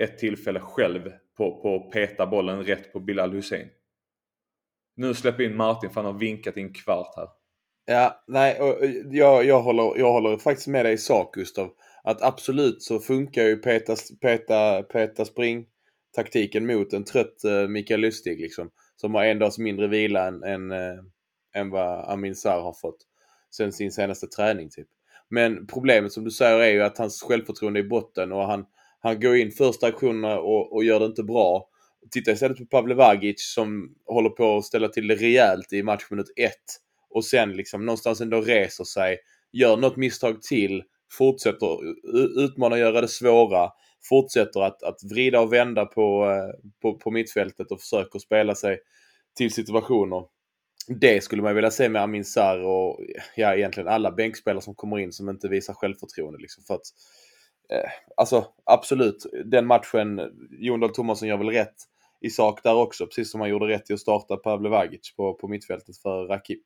ett 0.00 0.18
tillfälle 0.18 0.60
själv 0.60 1.12
på, 1.36 1.60
på 1.62 1.76
att 1.76 1.90
peta 1.90 2.26
bollen 2.26 2.64
rätt 2.64 2.92
på 2.92 3.00
Bilal 3.00 3.32
Hussein. 3.32 3.68
Nu 4.96 5.14
släpper 5.14 5.42
in 5.42 5.56
Martin 5.56 5.90
för 5.90 6.02
han 6.02 6.12
har 6.12 6.20
vinkat 6.20 6.56
i 6.56 6.60
en 6.60 6.72
kvart 6.72 7.16
här. 7.16 7.28
Ja, 7.90 8.24
nej, 8.26 8.60
och 8.60 8.78
jag, 9.10 9.44
jag, 9.44 9.62
håller, 9.62 9.98
jag 9.98 10.12
håller 10.12 10.36
faktiskt 10.36 10.68
med 10.68 10.84
dig 10.84 10.94
i 10.94 10.98
sak 10.98 11.34
Gustav. 11.34 11.70
Att 12.02 12.22
absolut 12.22 12.82
så 12.82 12.98
funkar 12.98 13.42
ju 13.42 13.56
peta, 13.56 13.96
peta, 14.20 14.82
peta 14.82 15.24
spring 15.24 15.66
taktiken 16.16 16.66
mot 16.66 16.92
en 16.92 17.04
trött 17.04 17.44
uh, 17.44 17.68
Mikael 17.68 18.00
Lustig 18.00 18.40
liksom. 18.40 18.70
Som 18.96 19.14
har 19.14 19.24
en 19.24 19.38
dags 19.38 19.58
mindre 19.58 19.86
vila 19.86 20.26
än, 20.26 20.42
än, 20.42 20.72
uh, 20.72 21.00
än 21.54 21.70
vad 21.70 22.10
Amin 22.10 22.34
Sarr 22.34 22.60
har 22.60 22.72
fått. 22.72 22.96
Sen 23.56 23.72
sin 23.72 23.92
senaste 23.92 24.26
träning 24.26 24.70
typ. 24.70 24.88
Men 25.30 25.66
problemet 25.66 26.12
som 26.12 26.24
du 26.24 26.30
säger 26.30 26.58
är 26.58 26.70
ju 26.70 26.82
att 26.82 26.98
hans 26.98 27.22
självförtroende 27.22 27.80
är 27.80 27.84
i 27.84 27.88
botten 27.88 28.32
och 28.32 28.46
han, 28.46 28.64
han 29.00 29.20
går 29.20 29.36
in 29.36 29.50
första 29.50 29.86
aktionerna 29.86 30.38
och, 30.38 30.72
och 30.72 30.84
gör 30.84 31.00
det 31.00 31.06
inte 31.06 31.22
bra. 31.22 31.68
Titta 32.10 32.30
istället 32.30 32.58
på 32.58 32.66
Pavle 32.66 32.94
Vagic 32.94 33.52
som 33.54 33.94
håller 34.06 34.30
på 34.30 34.56
att 34.56 34.64
ställa 34.64 34.88
till 34.88 35.06
det 35.06 35.14
rejält 35.14 35.72
i 35.72 35.82
matchminut 35.82 36.32
1. 36.36 36.52
Och 37.10 37.24
sen 37.24 37.52
liksom 37.52 37.86
någonstans 37.86 38.20
ändå 38.20 38.40
reser 38.40 38.84
sig, 38.84 39.18
gör 39.52 39.76
något 39.76 39.96
misstag 39.96 40.42
till, 40.42 40.82
fortsätter 41.12 41.78
utmana, 42.44 42.74
och 42.74 42.80
göra 42.80 43.00
det 43.00 43.08
svåra, 43.08 43.70
fortsätter 44.08 44.60
att, 44.60 44.82
att 44.82 45.02
vrida 45.10 45.40
och 45.40 45.52
vända 45.52 45.84
på, 45.86 46.30
eh, 46.30 46.70
på, 46.82 46.98
på 46.98 47.10
mittfältet 47.10 47.70
och 47.70 47.80
försöker 47.80 48.18
spela 48.18 48.54
sig 48.54 48.78
till 49.36 49.52
situationer. 49.52 50.24
Det 51.00 51.24
skulle 51.24 51.42
man 51.42 51.54
vilja 51.54 51.70
se 51.70 51.88
med 51.88 52.02
Amin 52.02 52.24
Sarr 52.24 52.58
och 52.58 53.00
ja, 53.36 53.54
egentligen 53.54 53.88
alla 53.88 54.12
bänkspelare 54.12 54.62
som 54.62 54.74
kommer 54.74 54.98
in 54.98 55.12
som 55.12 55.28
inte 55.28 55.48
visar 55.48 55.74
självförtroende. 55.74 56.38
Liksom, 56.38 56.64
för 56.64 56.74
att, 56.74 56.86
eh, 57.72 57.90
alltså 58.16 58.46
absolut, 58.64 59.26
den 59.44 59.66
matchen, 59.66 60.20
Jon 60.50 60.80
Dahl 60.80 60.94
Tomasson 60.94 61.28
gör 61.28 61.36
väl 61.36 61.50
rätt 61.50 61.74
i 62.20 62.30
sak 62.30 62.62
där 62.62 62.74
också, 62.74 63.06
precis 63.06 63.30
som 63.30 63.40
han 63.40 63.50
gjorde 63.50 63.66
rätt 63.66 63.90
i 63.90 63.92
att 63.92 64.00
starta 64.00 64.36
Pavle 64.36 64.68
Vagic 64.68 65.14
på, 65.16 65.34
på 65.34 65.48
mittfältet 65.48 65.98
för 65.98 66.26
Rakip. 66.26 66.62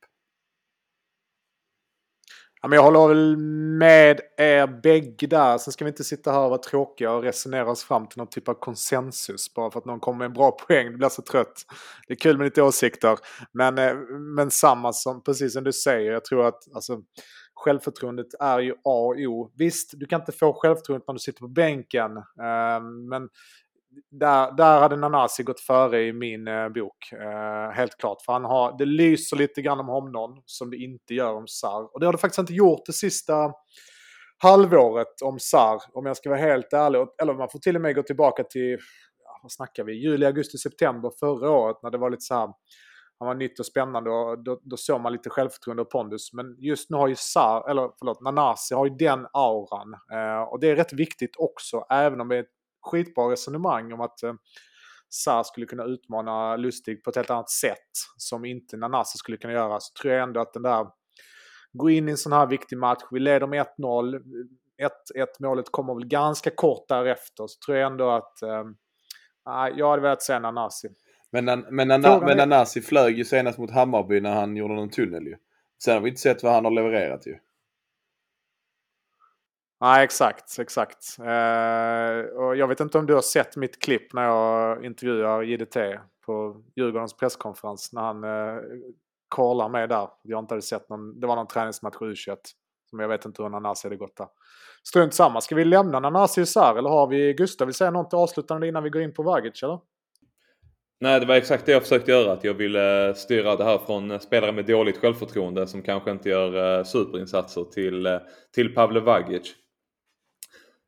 Ja, 2.63 2.69
men 2.69 2.75
jag 2.75 2.83
håller 2.83 3.07
väl 3.07 3.37
med 3.77 4.21
er 4.37 4.67
bägge 4.67 5.27
där. 5.27 5.57
Sen 5.57 5.73
ska 5.73 5.85
vi 5.85 5.89
inte 5.89 6.03
sitta 6.03 6.31
här 6.31 6.39
och 6.39 6.49
vara 6.49 6.61
tråkiga 6.61 7.11
och 7.11 7.23
resonera 7.23 7.71
oss 7.71 7.83
fram 7.83 8.07
till 8.07 8.17
någon 8.17 8.27
typ 8.27 8.49
av 8.49 8.53
konsensus. 8.53 9.53
Bara 9.53 9.71
för 9.71 9.79
att 9.79 9.85
någon 9.85 9.99
kommer 9.99 10.17
med 10.17 10.25
en 10.25 10.33
bra 10.33 10.51
poäng. 10.51 10.91
Det 10.91 10.97
blir 10.97 11.09
så 11.09 11.21
trött. 11.21 11.65
Det 12.07 12.13
är 12.13 12.17
kul 12.17 12.37
med 12.37 12.45
lite 12.45 12.61
åsikter. 12.61 13.17
Men, 13.51 13.77
eh, 13.77 13.95
men 14.35 14.51
samma 14.51 14.93
som, 14.93 15.23
precis 15.23 15.53
som 15.53 15.63
du 15.63 15.73
säger. 15.73 16.11
Jag 16.11 16.25
tror 16.25 16.45
att 16.45 16.75
alltså, 16.75 17.01
självförtroendet 17.53 18.33
är 18.39 18.59
ju 18.59 18.71
A 18.71 18.75
och 18.83 19.15
O. 19.17 19.51
Visst, 19.57 19.91
du 19.93 20.05
kan 20.05 20.19
inte 20.19 20.31
få 20.31 20.53
självförtroendet 20.53 21.07
när 21.07 21.13
du 21.13 21.19
sitter 21.19 21.39
på 21.39 21.47
bänken. 21.47 22.17
Eh, 22.17 22.83
men 23.09 23.29
där, 24.11 24.51
där 24.51 24.79
hade 24.79 24.95
Nanasi 24.95 25.43
gått 25.43 25.59
före 25.59 26.01
i 26.01 26.13
min 26.13 26.47
eh, 26.47 26.69
bok. 26.69 27.11
Eh, 27.11 27.71
helt 27.71 27.97
klart. 27.97 28.21
För 28.21 28.33
han 28.33 28.45
har, 28.45 28.77
det 28.77 28.85
lyser 28.85 29.37
lite 29.37 29.61
grann 29.61 29.79
om 29.79 29.87
honom 29.87 30.43
som 30.45 30.69
det 30.69 30.77
inte 30.77 31.13
gör 31.13 31.33
om 31.33 31.47
Sar. 31.47 31.93
Och 31.93 31.99
det 31.99 32.05
har 32.05 32.13
det 32.13 32.19
faktiskt 32.19 32.39
inte 32.39 32.53
gjort 32.53 32.85
det 32.85 32.93
sista 32.93 33.51
halvåret 34.37 35.21
om 35.23 35.39
Sar. 35.39 35.81
Om 35.93 36.05
jag 36.05 36.17
ska 36.17 36.29
vara 36.29 36.39
helt 36.39 36.73
ärlig. 36.73 37.07
Eller 37.21 37.33
man 37.33 37.49
får 37.49 37.59
till 37.59 37.75
och 37.75 37.81
med 37.81 37.95
gå 37.95 38.03
tillbaka 38.03 38.43
till, 38.43 38.71
ja, 39.23 39.39
vad 39.41 39.51
snackar 39.51 39.83
vi, 39.83 39.93
juli, 39.93 40.25
augusti, 40.25 40.57
september 40.57 41.11
förra 41.19 41.49
året. 41.49 41.77
När 41.83 41.91
det 41.91 41.97
var 41.97 42.09
lite 42.09 42.21
så 42.21 42.33
här, 42.33 42.49
han 43.19 43.27
var 43.27 43.35
nytt 43.35 43.59
och 43.59 43.65
spännande 43.65 44.09
och 44.09 44.43
då, 44.43 44.59
då 44.63 44.77
såg 44.77 45.01
man 45.01 45.11
lite 45.11 45.29
självförtroende 45.29 45.81
och 45.81 45.89
pondus. 45.89 46.33
Men 46.33 46.55
just 46.59 46.89
nu 46.89 46.97
har 46.97 47.07
ju 47.07 47.15
Sar, 47.15 47.69
eller 47.69 47.91
förlåt, 47.99 48.21
Nanasi 48.21 48.75
har 48.75 48.85
ju 48.85 48.95
den 48.95 49.27
auran. 49.33 49.93
Eh, 50.13 50.41
och 50.41 50.59
det 50.59 50.67
är 50.67 50.75
rätt 50.75 50.93
viktigt 50.93 51.35
också, 51.37 51.85
även 51.89 52.21
om 52.21 52.27
det 52.27 52.37
är 52.37 52.45
skitbra 52.83 53.31
resonemang 53.31 53.93
om 53.93 54.01
att 54.01 54.23
eh, 54.23 54.33
Sarr 55.09 55.43
skulle 55.43 55.65
kunna 55.65 55.83
utmana 55.83 56.55
Lustig 56.55 57.03
på 57.03 57.09
ett 57.09 57.15
helt 57.15 57.29
annat 57.29 57.49
sätt 57.49 57.91
som 58.17 58.45
inte 58.45 58.77
Nanasi 58.77 59.17
skulle 59.17 59.37
kunna 59.37 59.53
göra. 59.53 59.79
Så 59.79 60.01
tror 60.01 60.13
jag 60.13 60.23
ändå 60.23 60.41
att 60.41 60.53
den 60.53 60.63
där, 60.63 60.87
gå 61.73 61.89
in 61.89 62.07
i 62.07 62.11
en 62.11 62.17
sån 62.17 62.33
här 62.33 62.47
viktig 62.47 62.77
match, 62.77 63.03
vi 63.11 63.19
leder 63.19 63.47
med 63.47 63.65
1-0, 63.79 64.19
1-1 65.15 65.25
målet 65.39 65.71
kommer 65.71 65.95
väl 65.95 66.07
ganska 66.07 66.49
kort 66.49 66.87
därefter, 66.87 67.47
så 67.47 67.65
tror 67.65 67.77
jag 67.77 67.91
ändå 67.91 68.09
att 68.09 68.41
eh, 68.41 68.63
jag 69.75 69.89
hade 69.89 70.01
velat 70.01 70.21
säga 70.21 70.39
Nanasi. 70.39 70.87
Men, 71.31 71.45
men, 71.45 71.87
men 71.97 72.37
Nanasi 72.37 72.81
flög 72.81 73.17
ju 73.17 73.25
senast 73.25 73.57
mot 73.57 73.71
Hammarby 73.71 74.21
när 74.21 74.33
han 74.33 74.57
gjorde 74.57 74.73
någon 74.73 74.89
tunnel 74.89 75.23
ju. 75.23 75.35
Sen 75.83 75.93
har 75.93 76.01
vi 76.01 76.09
inte 76.09 76.21
sett 76.21 76.43
vad 76.43 76.53
han 76.53 76.65
har 76.65 76.71
levererat 76.71 77.27
ju. 77.27 77.37
Nej, 79.83 80.03
exakt, 80.03 80.59
exakt. 80.59 81.17
Eh, 81.19 82.37
och 82.37 82.55
jag 82.55 82.67
vet 82.67 82.79
inte 82.79 82.97
om 82.97 83.05
du 83.05 83.13
har 83.13 83.21
sett 83.21 83.55
mitt 83.55 83.79
klipp 83.81 84.13
när 84.13 84.23
jag 84.23 84.85
intervjuar 84.85 85.43
JDT 85.43 85.77
på 86.25 86.63
Djurgårdens 86.75 87.17
presskonferens 87.17 87.93
när 87.93 88.01
han 88.01 88.23
eh, 88.23 88.61
kollar 89.29 89.69
mig 89.69 89.87
där. 89.87 90.07
Jag 90.23 90.39
inte 90.39 90.53
hade 90.53 90.61
sett 90.61 90.89
någon, 90.89 91.19
det 91.19 91.27
var 91.27 91.35
någon 91.35 91.47
träningsmatch 91.47 91.95
i 92.01 92.05
U21. 92.05 92.37
Som 92.89 92.99
jag 92.99 93.07
vet 93.07 93.25
inte 93.25 93.43
hur 93.43 93.49
Nanasi 93.49 93.87
hade 93.87 93.97
gått 93.97 94.17
där. 94.17 94.27
Strunt 94.87 95.13
samma. 95.13 95.41
Ska 95.41 95.55
vi 95.55 95.65
lämna 95.65 95.99
Nanasi 95.99 96.41
isär 96.41 96.77
eller 96.77 96.89
har 96.89 97.07
vi 97.07 97.33
Gustav 97.33 97.67
vill 97.67 97.75
säga 97.75 97.91
något 97.91 98.13
avslutande 98.13 98.67
innan 98.67 98.83
vi 98.83 98.89
går 98.89 99.01
in 99.01 99.13
på 99.13 99.23
Vagic 99.23 99.63
eller? 99.63 99.79
Nej, 100.99 101.19
det 101.19 101.25
var 101.25 101.35
exakt 101.35 101.65
det 101.65 101.71
jag 101.71 101.81
försökte 101.81 102.11
göra. 102.11 102.31
Att 102.31 102.43
jag 102.43 102.53
ville 102.53 103.07
eh, 103.07 103.13
styra 103.13 103.55
det 103.55 103.63
här 103.63 103.77
från 103.77 104.11
eh, 104.11 104.19
spelare 104.19 104.51
med 104.51 104.65
dåligt 104.65 104.97
självförtroende 104.97 105.67
som 105.67 105.81
kanske 105.81 106.11
inte 106.11 106.29
gör 106.29 106.77
eh, 106.79 106.83
superinsatser 106.83 107.63
till, 107.63 108.19
till 108.53 108.75
Pavle 108.75 108.99
Vagic. 108.99 109.55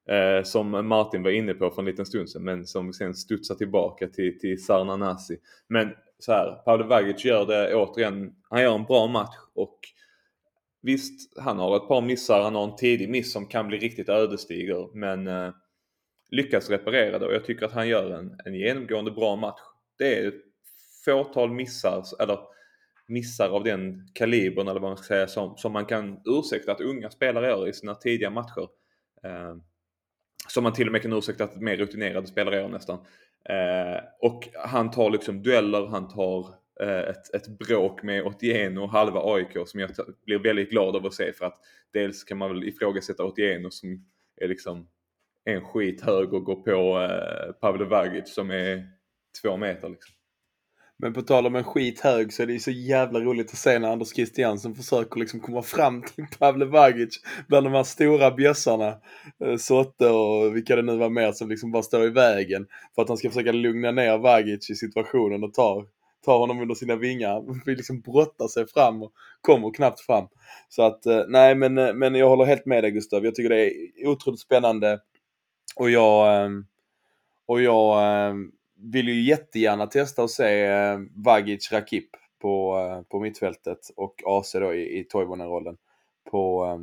Eh, 0.10 0.44
som 0.44 0.88
Martin 0.88 1.24
var 1.24 1.32
inne 1.32 1.54
på 1.54 1.70
för 1.70 1.82
en 1.82 1.86
liten 1.86 2.06
stund 2.06 2.30
sedan 2.30 2.44
men 2.44 2.66
som 2.66 2.94
sen 2.94 3.16
studsar 3.16 3.56
tillbaka 3.56 4.08
till, 4.08 4.40
till 4.40 4.66
Sarnanasi. 4.66 5.38
Men 5.68 5.90
så 6.20 6.32
här, 6.32 6.62
Pavle 6.66 6.86
Vagic 6.86 7.26
gör 7.26 7.46
det 7.46 7.76
återigen, 7.76 8.36
han 8.50 8.62
gör 8.62 8.76
en 8.76 8.84
bra 8.84 9.08
match 9.08 9.36
och 9.54 9.80
visst, 10.82 11.38
han 11.38 11.60
har 11.60 11.76
ett 11.76 11.88
par 11.88 12.02
missar, 12.02 12.44
han 12.44 12.56
har 12.56 12.64
en 12.64 12.76
tidig 12.76 13.10
miss 13.10 13.34
som 13.34 13.48
kan 13.48 13.68
bli 13.68 13.78
riktigt 13.78 14.10
ödesdiger 14.10 14.90
men 14.94 15.28
eh, 15.28 15.54
lyckas 16.32 16.70
reparera 16.70 17.20
det 17.20 17.26
och 17.26 17.34
jag 17.34 17.46
tycker 17.46 17.66
att 17.66 17.74
han 17.74 17.88
gör 17.88 18.12
en, 18.12 18.40
en 18.46 18.56
genomgående 18.56 19.12
bra 19.12 19.36
match. 19.36 19.60
Det 19.98 20.20
är 20.20 20.28
ett 20.28 20.44
fåtal 21.06 21.52
missar, 21.52 22.04
eller 22.20 22.40
missar 23.08 23.50
av 23.50 23.64
den 23.64 24.08
kalibern 24.14 24.68
eller 24.68 24.80
vad 24.80 24.90
man 24.90 24.98
ska 24.98 25.08
säga 25.08 25.28
som, 25.28 25.58
som 25.58 25.74
man 25.74 25.86
kan 25.86 26.22
ursäkta 26.26 26.72
att 26.72 26.82
unga 26.82 27.10
spelare 27.10 27.48
gör 27.48 27.68
i 27.68 27.74
sina 27.74 27.96
tidiga 27.96 28.30
matcher. 28.30 28.68
Eh, 29.24 29.56
som 30.48 30.64
man 30.64 30.74
till 30.74 30.88
och 30.88 30.92
med 30.92 31.02
kan 31.02 31.14
ursäkta 31.14 31.44
att 31.44 31.62
mer 31.62 31.78
rutinerade 31.78 32.28
spelare 32.28 32.56
gör 32.56 32.70
nästan. 32.70 33.00
Eh, 33.50 34.04
och 34.20 34.50
han 34.54 34.92
tar 34.92 35.10
liksom 35.10 35.44
dueller, 35.44 35.86
han 35.86 36.08
tar 36.08 36.40
eh, 36.82 37.10
ett, 37.10 37.34
ett 37.34 37.48
bråk 37.48 38.04
med 38.04 38.24
Otieno 38.24 38.82
och 38.82 38.90
halva 38.90 39.34
AIK 39.34 39.58
som 39.66 39.80
jag 39.80 39.90
blir 40.26 40.40
väldigt 40.40 40.70
glad 40.70 40.96
av 40.96 41.06
att 41.06 41.14
se 41.14 41.34
för 41.34 41.46
att 41.46 41.60
dels 41.94 42.24
kan 42.24 42.38
man 42.38 42.50
väl 42.50 42.64
ifrågasätta 42.64 43.24
Otieno 43.24 43.72
som 43.72 44.06
är 44.42 44.48
liksom 44.48 44.88
en 45.44 45.62
skit 45.62 46.02
hög 46.02 46.34
och 46.34 46.44
går 46.44 46.56
på 46.56 47.02
eh, 47.02 47.52
Pavel 47.52 47.88
Vagic 47.88 48.34
som 48.34 48.52
är 48.52 48.88
två 49.42 49.58
meter 49.58 49.90
liksom. 49.90 50.15
Men 50.98 51.14
på 51.14 51.22
tal 51.22 51.48
om 51.48 51.56
en 51.56 51.64
skit 51.64 52.00
hög 52.00 52.34
så 52.34 52.44
är 52.44 52.48
det 52.48 52.54
ju 52.54 52.60
så 52.60 52.72
jävla 52.72 53.20
roligt 53.20 53.52
att 53.52 53.58
se 53.58 53.80
när 53.80 53.92
Anders 53.92 54.14
Christiansen 54.14 54.76
försöker 54.76 55.20
liksom 55.20 55.40
komma 55.40 55.62
fram 55.62 56.02
till 56.02 56.26
Pavle 56.40 56.66
Vagic 56.66 57.20
bland 57.48 57.66
de 57.66 57.74
här 57.74 57.84
stora 57.84 58.32
bjössarna. 58.32 58.98
Eh, 59.46 59.58
Sotte 59.58 60.10
och 60.10 60.56
vilka 60.56 60.76
det 60.76 60.82
nu 60.82 60.98
var 60.98 61.10
mer 61.10 61.32
som 61.32 61.50
liksom 61.50 61.72
bara 61.72 61.84
står 61.84 62.06
i 62.06 62.10
vägen. 62.10 62.68
För 62.96 63.02
att 63.02 63.08
han 63.08 63.18
ska 63.18 63.30
försöka 63.30 63.52
lugna 63.52 63.92
ner 63.92 64.18
Vagic 64.18 64.70
i 64.70 64.76
situationen 64.76 65.44
och 65.44 65.54
ta, 65.54 65.86
ta 66.26 66.38
honom 66.38 66.62
under 66.62 66.76
sina 66.76 66.96
vingar. 66.96 67.34
Han 67.34 67.62
vill 67.66 67.78
liksom 67.78 68.02
brotta 68.02 68.48
sig 68.48 68.68
fram 68.68 69.04
och 69.04 69.12
kommer 69.42 69.74
knappt 69.74 70.00
fram. 70.00 70.28
Så 70.70 70.84
att 70.84 71.06
eh, 71.06 71.24
nej 71.28 71.56
men, 71.56 71.78
eh, 71.78 71.94
men 71.94 72.16
jag 72.16 72.30
håller 72.30 72.46
helt 72.46 72.66
med 72.66 72.84
dig 72.84 72.92
Gustav. 72.92 73.26
Jag 73.26 73.36
tycker 73.36 73.50
det 73.50 73.66
är 73.66 74.08
otroligt 74.08 74.40
spännande. 74.40 75.00
Och 75.76 75.90
jag, 75.90 76.52
och 77.48 77.62
jag 77.62 77.98
vill 78.78 79.08
ju 79.08 79.22
jättegärna 79.22 79.88
testa 79.88 80.24
och 80.24 80.30
se 80.30 80.66
eh, 80.66 81.00
Vagic 81.26 81.72
Rakip 81.72 82.10
på, 82.42 82.78
eh, 82.78 83.02
på 83.02 83.20
mittfältet 83.20 83.80
och 83.96 84.16
AC 84.26 84.52
då 84.54 84.74
i, 84.74 85.00
i 85.00 85.04
Toivonen-rollen 85.04 85.78
på, 86.32 86.66
eh, 86.66 86.78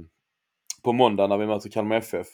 på 0.82 0.92
måndag 0.92 1.26
när 1.26 1.38
vi 1.38 1.46
möter 1.46 1.70
Kalmar 1.70 1.96
FF. 1.96 2.26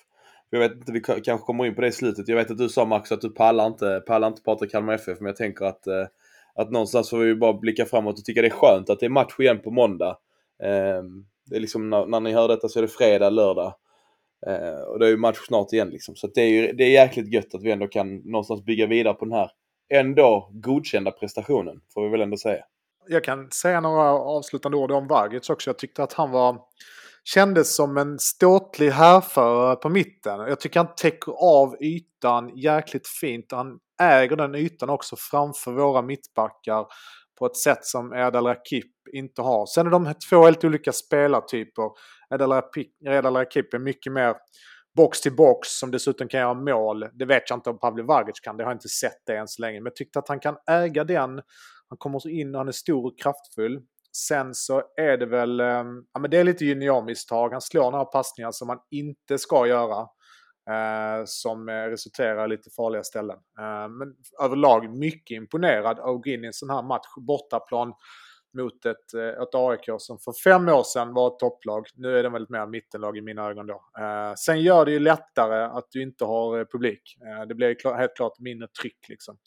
Jag 0.51 0.61
vet 0.61 0.73
inte, 0.73 0.93
vi 0.93 1.01
kanske 1.01 1.39
kommer 1.39 1.67
in 1.67 1.75
på 1.75 1.81
det 1.81 1.87
i 1.87 1.93
slutet. 1.93 2.29
Jag 2.29 2.37
vet 2.37 2.51
att 2.51 2.59
du 2.59 2.69
sa 2.69 2.85
Max 2.85 3.13
att 3.13 3.21
du 3.21 3.31
pallar 3.31 3.67
inte, 3.67 4.03
pallar 4.07 4.29
inte 4.29 4.43
prata 4.43 4.67
Kalmar 4.67 4.95
FF, 4.95 5.21
men 5.21 5.27
jag 5.27 5.37
tänker 5.37 5.65
att, 5.65 5.87
att 6.55 6.71
någonstans 6.71 7.11
får 7.11 7.19
vi 7.19 7.35
bara 7.35 7.53
blicka 7.53 7.85
framåt 7.85 8.19
och 8.19 8.25
tycka 8.25 8.43
det 8.43 8.49
är 8.49 8.51
skönt 8.51 8.91
att 8.91 9.01
det 9.01 9.07
är 9.07 9.11
match 9.11 9.35
igen 9.39 9.61
på 9.63 9.71
måndag. 9.71 10.19
Ehm, 10.63 11.27
det 11.47 11.57
är 11.57 11.61
liksom 11.61 11.91
när, 11.91 12.07
när 12.07 12.21
ni 12.21 12.33
hör 12.33 12.49
detta 12.49 12.69
så 12.69 12.79
är 12.79 12.83
det 12.83 12.89
fredag, 12.89 13.31
lördag. 13.31 13.75
Eh, 14.47 14.81
och 14.81 14.99
det 14.99 15.07
är 15.07 15.11
ju 15.11 15.17
match 15.17 15.39
snart 15.47 15.73
igen 15.73 15.91
liksom. 15.91 16.17
Så 16.17 16.27
det 16.27 16.41
är 16.41 16.49
ju 16.49 16.73
det 16.73 16.85
är 16.85 16.91
jäkligt 16.91 17.33
gött 17.33 17.55
att 17.55 17.63
vi 17.63 17.71
ändå 17.71 17.87
kan 17.87 18.17
någonstans 18.17 18.65
bygga 18.65 18.87
vidare 18.87 19.15
på 19.15 19.25
den 19.25 19.35
här 19.35 19.51
ändå 19.95 20.51
godkända 20.53 21.11
prestationen, 21.11 21.81
får 21.95 22.03
vi 22.03 22.09
väl 22.09 22.21
ändå 22.21 22.37
säga. 22.37 22.65
jag 23.09 23.25
kan 23.25 23.51
säga 23.51 23.81
några 23.81 24.11
avslutande 24.13 24.79
ord 24.79 24.91
om 24.91 25.07
Vagic 25.07 25.51
också. 25.51 25.71
Jag 25.71 25.79
tyckte 25.79 26.03
att 26.03 26.13
han 26.13 26.31
var 26.31 26.59
kändes 27.25 27.77
som 27.77 27.97
en 27.97 28.19
ståtlig 28.19 28.91
härförare 28.91 29.77
på 29.77 29.89
mitten. 29.89 30.41
Jag 30.41 30.61
tycker 30.61 30.81
han 30.81 30.95
täcker 30.97 31.33
av 31.33 31.77
ytan 31.83 32.59
jäkligt 32.59 33.09
fint. 33.09 33.53
Han 33.53 33.79
äger 34.01 34.37
den 34.37 34.55
ytan 34.55 34.91
också 34.91 35.17
framför 35.19 35.73
våra 35.73 36.03
mittbackar 36.03 36.87
på 37.39 37.47
ett 37.47 37.57
sätt 37.57 37.85
som 37.85 38.13
Erdal 38.13 38.47
Rakip 38.47 38.93
inte 39.13 39.43
har. 39.43 39.67
Sen 39.67 39.87
är 39.87 39.91
de 39.91 40.15
två 40.31 40.45
helt 40.45 40.65
olika 40.65 40.93
spelartyper. 40.93 41.91
Erdal 42.35 43.37
Rakip 43.37 43.75
är 43.75 43.79
mycket 43.79 44.13
mer 44.13 44.35
box 44.97 45.21
till 45.21 45.37
box 45.37 45.69
som 45.69 45.91
dessutom 45.91 46.29
kan 46.29 46.41
göra 46.41 46.55
mål. 46.55 47.05
Det 47.13 47.25
vet 47.25 47.51
jag 47.51 47.57
inte 47.57 47.71
om 47.71 47.79
Pavle 47.79 48.03
Vagic 48.03 48.41
kan, 48.41 48.57
det 48.57 48.65
har 48.65 48.71
jag 48.71 48.77
inte 48.77 48.89
sett 48.89 49.23
det 49.27 49.37
än 49.37 49.49
så 49.49 49.63
länge. 49.63 49.81
Men 49.81 49.85
jag 49.85 49.97
tyckte 49.97 50.19
att 50.19 50.29
han 50.29 50.41
kan 50.41 50.57
äga 50.71 51.05
den. 51.05 51.31
Han 51.89 51.99
kommer 51.99 52.19
så 52.19 52.29
in 52.29 52.55
och 52.55 52.59
han 52.59 52.69
är 52.69 52.73
stor 52.73 53.07
och 53.07 53.19
kraftfull. 53.19 53.81
Sen 54.17 54.55
så 54.55 54.83
är 54.97 55.17
det 55.17 55.27
väl, 55.27 55.61
ehm, 55.61 55.87
ja 56.13 56.21
men 56.21 56.31
det 56.31 56.39
är 56.39 56.45
lite 56.45 56.65
juniormisstag. 56.65 57.53
Han 57.53 57.61
slår 57.61 57.91
några 57.91 58.05
passningar 58.05 58.51
som 58.53 58.69
han 58.69 58.79
inte 58.91 59.39
ska 59.39 59.67
göra. 59.67 60.07
Eh, 60.69 61.25
som 61.25 61.69
eh, 61.69 61.73
resulterar 61.73 62.45
i 62.45 62.49
lite 62.49 62.71
farliga 62.71 63.05
ställen. 63.05 63.37
Eh, 63.59 63.89
men 63.89 64.15
överlag 64.43 64.99
mycket 64.99 65.37
imponerad 65.37 65.99
av 65.99 66.17
att 66.17 66.23
gå 66.23 66.31
in 66.31 66.45
i 66.45 66.47
en 66.47 66.53
sån 66.53 66.71
här 66.71 66.83
match, 66.83 67.07
bortaplan 67.17 67.93
mot 68.55 68.87
ett, 68.87 69.15
eh, 69.15 69.43
ett 69.43 69.55
AIK 69.55 69.91
som 69.99 70.19
för 70.19 70.33
fem 70.45 70.69
år 70.69 70.83
sedan 70.83 71.15
var 71.15 71.29
ett 71.29 71.39
topplag. 71.39 71.87
Nu 71.95 72.19
är 72.19 72.23
de 72.23 72.33
väl 72.33 72.47
mer 72.49 72.67
mittenlag 72.67 73.17
i 73.17 73.21
mina 73.21 73.49
ögon 73.51 73.67
då. 73.67 73.85
Eh, 73.99 74.35
sen 74.37 74.61
gör 74.61 74.85
det 74.85 74.91
ju 74.91 74.99
lättare 74.99 75.65
att 75.65 75.87
du 75.91 76.03
inte 76.03 76.25
har 76.25 76.59
eh, 76.59 76.65
publik. 76.65 77.19
Eh, 77.27 77.47
det 77.47 77.55
blir 77.55 77.97
helt 77.97 78.17
klart 78.17 78.39
mindre 78.39 78.69
tryck 78.69 79.09
liksom 79.09 79.39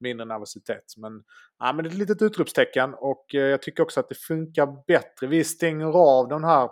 mindre 0.00 0.26
nervositet. 0.26 0.84
Men, 0.96 1.22
ja, 1.58 1.72
men 1.72 1.84
det 1.84 1.88
är 1.88 1.92
ett 1.92 1.98
litet 1.98 2.22
utropstecken 2.22 2.94
och 2.94 3.34
eh, 3.34 3.40
jag 3.40 3.62
tycker 3.62 3.82
också 3.82 4.00
att 4.00 4.08
det 4.08 4.14
funkar 4.14 4.84
bättre. 4.86 5.26
Vi 5.26 5.44
stänger 5.44 5.86
av 5.86 6.28
den 6.28 6.44
här 6.44 6.70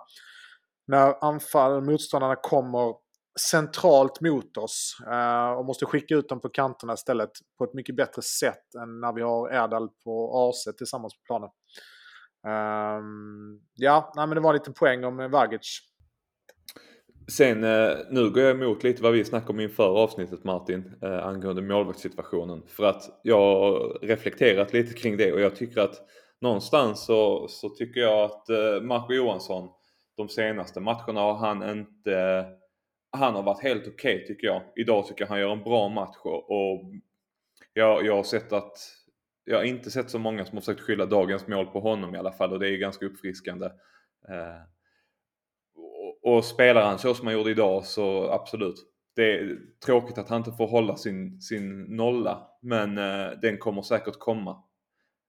när 0.86 1.24
anfall, 1.24 1.80
motståndarna 1.80 2.36
kommer 2.36 2.94
centralt 3.40 4.20
mot 4.20 4.56
oss 4.56 4.96
eh, 5.10 5.50
och 5.50 5.64
måste 5.64 5.86
skicka 5.86 6.14
ut 6.14 6.28
dem 6.28 6.40
på 6.40 6.48
kanterna 6.48 6.92
istället 6.92 7.30
på 7.58 7.64
ett 7.64 7.74
mycket 7.74 7.96
bättre 7.96 8.22
sätt 8.22 8.74
än 8.82 9.00
när 9.00 9.12
vi 9.12 9.22
har 9.22 9.50
Erdal 9.50 9.88
på 10.04 10.32
AC 10.48 10.76
tillsammans 10.76 11.14
på 11.14 11.20
planen. 11.26 11.50
Ehm, 12.46 13.60
ja, 13.74 14.12
nej, 14.16 14.26
men 14.26 14.34
det 14.34 14.40
var 14.40 14.50
en 14.50 14.58
liten 14.58 14.74
poäng 14.74 15.04
om 15.04 15.20
eh, 15.20 15.28
Vagic. 15.28 15.80
Sen 17.32 17.64
eh, 17.64 17.96
nu 18.10 18.30
går 18.30 18.42
jag 18.42 18.50
emot 18.50 18.82
lite 18.82 19.02
vad 19.02 19.12
vi 19.12 19.24
snackade 19.24 19.52
om 19.52 19.60
inför 19.60 20.02
avsnittet 20.02 20.44
Martin 20.44 20.92
angående 21.02 21.62
målvaktssituationen. 21.62 22.62
För 22.66 22.84
att 22.84 23.02
jag 23.22 23.36
har 23.36 23.98
reflekterat 24.02 24.72
lite 24.72 24.94
kring 24.94 25.16
det 25.16 25.32
och 25.32 25.40
jag 25.40 25.56
tycker 25.56 25.80
att 25.80 25.94
någonstans 26.40 27.04
så, 27.04 27.48
så 27.48 27.68
tycker 27.68 28.00
jag 28.00 28.24
att 28.24 28.48
Marco 28.82 29.12
Johansson 29.12 29.68
de 30.16 30.28
senaste 30.28 30.80
matcherna 30.80 31.20
har 31.20 31.34
han 31.34 31.70
inte 31.70 32.44
han 33.10 33.34
har 33.34 33.42
varit 33.42 33.62
helt 33.62 33.88
okej 33.88 34.14
okay, 34.14 34.26
tycker 34.26 34.46
jag. 34.46 34.62
Idag 34.76 35.06
tycker 35.06 35.22
jag 35.24 35.28
han 35.28 35.40
gör 35.40 35.52
en 35.52 35.62
bra 35.62 35.88
match 35.88 36.16
och 36.24 36.82
jag, 37.72 38.06
jag 38.06 38.16
har 38.16 38.22
sett 38.22 38.52
att 38.52 38.76
jag 39.44 39.56
har 39.56 39.64
inte 39.64 39.90
sett 39.90 40.10
så 40.10 40.18
många 40.18 40.44
som 40.44 40.56
har 40.56 40.60
försökt 40.60 40.80
skylla 40.80 41.06
dagens 41.06 41.46
mål 41.46 41.66
på 41.66 41.80
honom 41.80 42.14
i 42.14 42.18
alla 42.18 42.32
fall 42.32 42.52
och 42.52 42.58
det 42.58 42.68
är 42.68 42.76
ganska 42.76 43.06
uppfriskande. 43.06 43.66
Eh, 44.28 44.62
och 46.22 46.44
spelar 46.44 46.82
han 46.82 46.98
så 46.98 47.14
som 47.14 47.26
han 47.26 47.34
gjorde 47.34 47.50
idag 47.50 47.84
så 47.84 48.30
absolut. 48.30 48.86
Det 49.16 49.38
är 49.38 49.58
tråkigt 49.84 50.18
att 50.18 50.28
han 50.28 50.38
inte 50.38 50.52
får 50.52 50.66
hålla 50.66 50.96
sin, 50.96 51.40
sin 51.40 51.82
nolla 51.82 52.48
men 52.62 52.98
eh, 52.98 53.30
den 53.42 53.58
kommer 53.58 53.82
säkert 53.82 54.18
komma. 54.18 54.50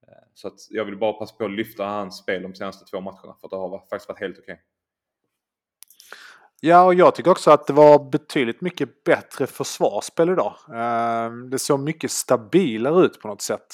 Eh, 0.07 0.27
så 0.33 0.47
att 0.47 0.59
jag 0.69 0.85
vill 0.85 0.97
bara 0.97 1.13
passa 1.13 1.35
på 1.35 1.45
att 1.45 1.51
lyfta 1.51 1.85
hans 1.85 2.17
spel 2.17 2.41
de 2.41 2.55
senaste 2.55 2.85
två 2.85 3.01
matcherna 3.01 3.35
för 3.41 3.47
att 3.47 3.51
det 3.51 3.57
har 3.57 3.79
faktiskt 3.89 4.09
varit 4.09 4.19
helt 4.19 4.39
okej. 4.39 4.53
Okay. 4.53 4.65
Ja, 6.61 6.83
och 6.83 6.93
jag 6.93 7.15
tycker 7.15 7.31
också 7.31 7.51
att 7.51 7.67
det 7.67 7.73
var 7.73 8.11
betydligt 8.11 8.61
mycket 8.61 9.03
bättre 9.03 9.47
försvarsspel 9.47 10.29
idag. 10.29 10.55
Ehm, 10.75 11.49
det 11.49 11.59
såg 11.59 11.79
mycket 11.79 12.11
stabilare 12.11 13.05
ut 13.05 13.21
på 13.21 13.27
något 13.27 13.41
sätt. 13.41 13.67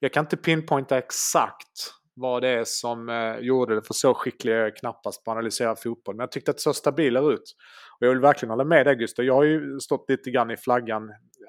Jag 0.00 0.12
kan 0.12 0.24
inte 0.24 0.36
pinpointa 0.36 0.98
exakt 0.98 1.92
vad 2.14 2.42
det 2.42 2.48
är 2.48 2.64
som 2.64 3.08
eh, 3.08 3.36
gjorde 3.38 3.74
det. 3.74 3.82
För 3.82 3.94
så 3.94 4.14
skicklig 4.14 4.52
är 4.52 4.56
jag 4.56 4.76
knappast 4.76 5.24
på 5.24 5.30
att 5.30 5.34
analysera 5.36 5.76
fotboll. 5.76 6.16
Men 6.16 6.22
jag 6.22 6.32
tyckte 6.32 6.50
att 6.50 6.56
det 6.56 6.62
såg 6.62 6.76
stabilare 6.76 7.34
ut. 7.34 7.54
Och 8.00 8.06
jag 8.06 8.10
vill 8.10 8.20
verkligen 8.20 8.50
hålla 8.50 8.64
med 8.64 8.86
dig 8.86 8.96
Gustav. 8.96 9.24
Jag 9.24 9.34
har 9.34 9.44
ju 9.44 9.80
stått 9.80 10.04
lite 10.08 10.30
grann 10.30 10.50
i 10.50 10.56
flaggan. 10.56 11.02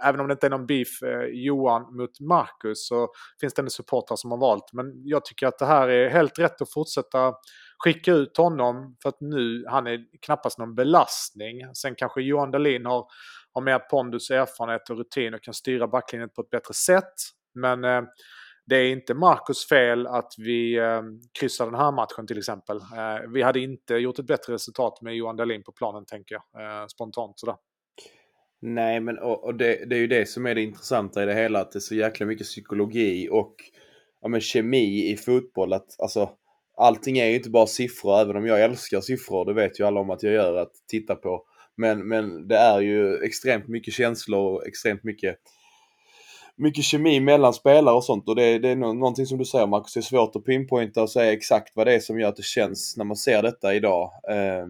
Även 0.04 0.20
om 0.20 0.28
det 0.28 0.32
inte 0.32 0.48
är 0.48 0.50
någon 0.50 0.66
beef 0.66 1.04
eh, 1.04 1.26
Johan 1.32 1.98
mot 1.98 2.20
Marcus 2.20 2.88
så 2.88 3.08
finns 3.42 3.54
det 3.54 3.62
en 3.62 3.70
supportrar 3.70 4.16
som 4.16 4.32
har 4.32 4.38
valt. 4.38 4.74
Men 4.74 4.86
jag 5.04 5.26
tycker 5.26 5.48
att 5.48 5.60
det 5.60 5.66
här 5.66 5.88
är 5.88 6.10
helt 6.10 6.40
rätt 6.40 6.62
att 6.62 6.74
fortsätta 6.74 7.34
skicka 7.78 8.12
ut 8.12 8.38
honom. 8.38 8.96
För 9.02 9.10
att 9.10 9.22
nu, 9.22 9.66
han 9.68 9.88
är 9.88 10.06
knappast 10.22 10.60
någon 10.60 10.76
belastning. 10.76 11.76
Sen 11.76 11.96
kanske 11.96 12.22
Johan 12.22 12.52
Dahlin 12.52 12.86
har, 12.86 13.06
har 13.54 13.62
mer 13.62 13.80
pondus, 13.80 14.32
erfarenhet 14.32 14.90
och 14.90 14.98
rutin 14.98 15.34
och 15.34 15.42
kan 15.42 15.54
styra 15.54 15.88
backlinjen 15.88 16.30
på 16.30 16.42
ett 16.42 16.50
bättre 16.50 16.74
sätt. 16.74 17.14
Men 17.54 17.84
eh, 17.84 18.02
det 18.66 18.76
är 18.76 18.92
inte 18.92 19.14
Marcus 19.14 19.68
fel 19.68 20.08
att 20.08 20.34
vi 20.38 20.78
eh, 20.78 21.02
kryssar 21.40 21.66
den 21.66 21.76
här 21.76 21.92
matchen 21.92 22.28
till 22.28 22.38
exempel. 22.38 22.78
Eh, 22.78 23.30
vi 23.34 23.42
hade 23.42 23.60
inte 23.60 23.94
gjort 23.96 24.20
ett 24.20 24.28
bättre 24.28 24.54
resultat 24.54 25.02
med 25.02 25.16
Johan 25.16 25.36
Dahlin 25.36 25.64
på 25.64 25.72
planen 25.72 26.06
tänker 26.06 26.36
jag. 26.36 26.82
Eh, 26.82 26.88
spontant 26.88 27.40
sådär. 27.40 27.56
Nej, 28.62 29.00
men 29.00 29.20
och, 29.20 29.44
och 29.44 29.56
det, 29.56 29.86
det, 29.86 29.96
är 29.96 30.00
ju 30.00 30.08
det 30.08 30.30
som 30.30 30.46
är 30.46 30.56
det 30.56 30.62
intressanta 30.62 31.24
i 31.24 31.26
det 31.26 31.34
hela. 31.34 31.60
Att 31.60 31.72
det 31.72 31.78
är 31.78 31.82
så 31.82 31.96
jäkla 31.96 32.26
mycket 32.26 32.48
psykologi 32.48 33.30
och 33.32 33.56
ja, 34.22 34.28
men 34.28 34.42
kemi 34.42 35.12
i 35.12 35.18
fotboll. 35.18 35.74
Att, 35.74 35.96
alltså, 36.00 36.30
allting 36.78 37.18
är 37.18 37.26
ju 37.26 37.36
inte 37.36 37.50
bara 37.50 37.68
siffror, 37.68 38.20
även 38.20 38.36
om 38.36 38.46
jag 38.46 38.62
älskar 38.62 39.02
siffror. 39.02 39.46
Det 39.46 39.54
vet 39.54 39.80
ju 39.80 39.84
alla 39.88 40.00
om 40.00 40.10
att 40.10 40.24
jag 40.24 40.34
gör, 40.34 40.58
att 40.58 40.72
titta 40.88 41.16
på. 41.16 41.44
Men, 41.78 42.08
men 42.08 42.48
det 42.48 42.58
är 42.58 42.80
ju 42.82 43.24
extremt 43.24 43.68
mycket 43.68 43.94
känslor 43.94 44.54
och 44.54 44.68
extremt 44.68 45.04
mycket 45.04 45.38
mycket 46.56 46.84
kemi 46.84 47.20
mellan 47.20 47.54
spelare 47.54 47.96
och 47.96 48.04
sånt 48.04 48.30
och 48.30 48.36
det, 48.36 48.60
det 48.60 48.70
är 48.70 48.76
någonting 48.76 49.26
som 49.26 49.38
du 49.38 49.46
säger 49.46 49.68
Marcus, 49.68 49.94
det 49.94 50.00
är 50.00 50.02
svårt 50.02 50.36
att 50.36 50.46
pinpointa 50.46 51.02
och 51.02 51.10
säga 51.10 51.34
exakt 51.34 51.76
vad 51.76 51.88
det 51.88 51.94
är 51.94 52.00
som 52.00 52.20
gör 52.20 52.30
att 52.30 52.36
det 52.36 52.46
känns 52.46 52.98
när 52.98 53.06
man 53.06 53.16
ser 53.16 53.42
detta 53.42 53.74
idag. 53.74 54.12
Eh, 54.30 54.66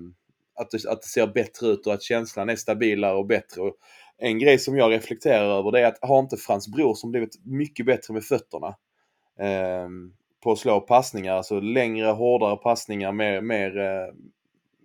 att, 0.56 0.72
det, 0.72 0.90
att 0.90 1.02
det 1.02 1.08
ser 1.08 1.28
bättre 1.28 1.68
ut 1.68 1.88
och 1.88 1.94
att 1.94 2.04
känslan 2.04 2.50
är 2.50 2.56
stabilare 2.56 3.16
och 3.16 3.26
bättre. 3.26 3.62
Och 3.62 3.76
en 4.18 4.40
grej 4.40 4.60
som 4.60 4.78
jag 4.78 4.92
reflekterar 4.92 5.60
över 5.60 5.72
det 5.72 5.80
är 5.80 5.88
att 5.88 5.98
har 6.02 6.20
inte 6.20 6.38
Frans 6.38 6.68
Bror 6.68 6.94
som 6.94 7.12
blivit 7.12 7.46
mycket 7.46 7.86
bättre 7.86 8.14
med 8.14 8.24
fötterna 8.24 8.68
eh, 9.40 9.88
på 10.44 10.52
att 10.52 10.60
slå 10.60 10.82
passningar, 10.82 11.34
alltså 11.34 11.60
längre, 11.60 12.08
hårdare 12.08 12.58
passningar, 12.58 13.12
mer, 13.12 13.42
mer, 13.42 13.78
eh, 13.78 14.14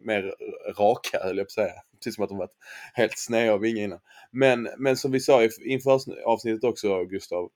mer 0.04 0.34
raka 0.78 1.18
höll 1.22 1.36
jag 1.36 1.46
på 1.46 1.48
att 1.48 1.52
säga. 1.52 1.72
Precis 1.98 2.14
som 2.14 2.24
att 2.24 2.30
de 2.30 2.38
varit 2.38 2.56
helt 2.94 3.18
sneda 3.18 3.52
av 3.52 3.60
vingar 3.60 3.84
innan. 3.84 4.00
Men, 4.30 4.68
men 4.78 4.96
som 4.96 5.12
vi 5.12 5.20
sa 5.20 5.48
inför 5.64 6.00
avsnittet 6.24 6.64
också 6.64 7.04
Gustav, 7.04 7.50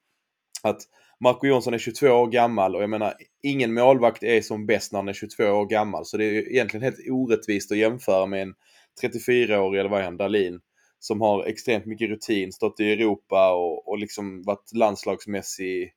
att 0.62 0.80
Marco 1.20 1.46
Jonsson 1.46 1.74
är 1.74 1.78
22 1.78 2.06
år 2.08 2.26
gammal 2.26 2.76
och 2.76 2.82
jag 2.82 2.90
menar 2.90 3.14
ingen 3.42 3.74
målvakt 3.74 4.22
är 4.22 4.40
som 4.40 4.66
bäst 4.66 4.92
när 4.92 4.98
han 4.98 5.08
är 5.08 5.12
22 5.12 5.44
år 5.44 5.66
gammal. 5.66 6.06
Så 6.06 6.16
det 6.16 6.24
är 6.24 6.52
egentligen 6.52 6.84
helt 6.84 7.10
orättvist 7.10 7.72
att 7.72 7.78
jämföra 7.78 8.26
med 8.26 8.42
en 8.42 8.54
34-årig, 9.02 9.80
eller 9.80 9.90
vad 9.90 10.00
är 10.00 10.04
han, 10.04 10.16
Dalin 10.16 10.60
som 11.02 11.20
har 11.20 11.44
extremt 11.44 11.86
mycket 11.86 12.10
rutin, 12.10 12.52
stått 12.52 12.80
i 12.80 12.92
Europa 12.92 13.52
och, 13.52 13.88
och 13.88 13.98
liksom 13.98 14.42
varit 14.42 14.72
landslagsmässig 14.74 15.92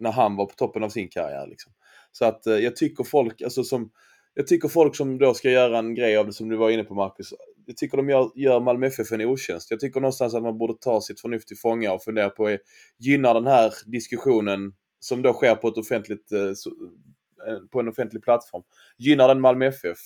när 0.00 0.12
han 0.12 0.36
var 0.36 0.46
på 0.46 0.54
toppen 0.54 0.82
av 0.82 0.88
sin 0.88 1.08
karriär. 1.08 1.46
Liksom. 1.46 1.72
Så 2.12 2.24
att 2.24 2.46
eh, 2.46 2.54
jag 2.54 2.76
tycker 2.76 3.04
folk, 3.04 3.42
alltså 3.42 3.64
som, 3.64 3.90
jag 4.34 4.46
tycker 4.46 4.68
folk 4.68 4.96
som 4.96 5.18
då 5.18 5.34
ska 5.34 5.50
göra 5.50 5.78
en 5.78 5.94
grej 5.94 6.16
av 6.16 6.26
det 6.26 6.32
som 6.32 6.48
du 6.48 6.56
var 6.56 6.70
inne 6.70 6.84
på 6.84 6.94
Marcus, 6.94 7.34
jag 7.66 7.76
tycker 7.76 7.96
de 7.96 8.08
gör, 8.08 8.30
gör 8.34 8.60
Malmö 8.60 8.86
FF 8.86 9.12
en 9.12 9.20
otjänst. 9.20 9.70
Jag 9.70 9.80
tycker 9.80 10.00
någonstans 10.00 10.34
att 10.34 10.42
man 10.42 10.58
borde 10.58 10.74
ta 10.80 11.00
sitt 11.00 11.20
förnuft 11.20 11.48
till 11.48 11.56
fånga 11.56 11.92
och 11.92 12.02
fundera 12.02 12.30
på, 12.30 12.48
eh, 12.48 12.58
gynnar 12.98 13.34
den 13.34 13.46
här 13.46 13.72
diskussionen 13.86 14.72
som 15.00 15.22
då 15.22 15.32
sker 15.32 15.54
på 15.54 15.68
ett 15.68 15.78
offentligt, 15.78 16.32
eh, 16.32 16.40
eh, 17.48 17.58
på 17.72 17.80
en 17.80 17.88
offentlig 17.88 18.22
plattform, 18.22 18.62
gynnar 18.98 19.28
den 19.28 19.40
Malmö 19.40 19.66
FF? 19.66 19.98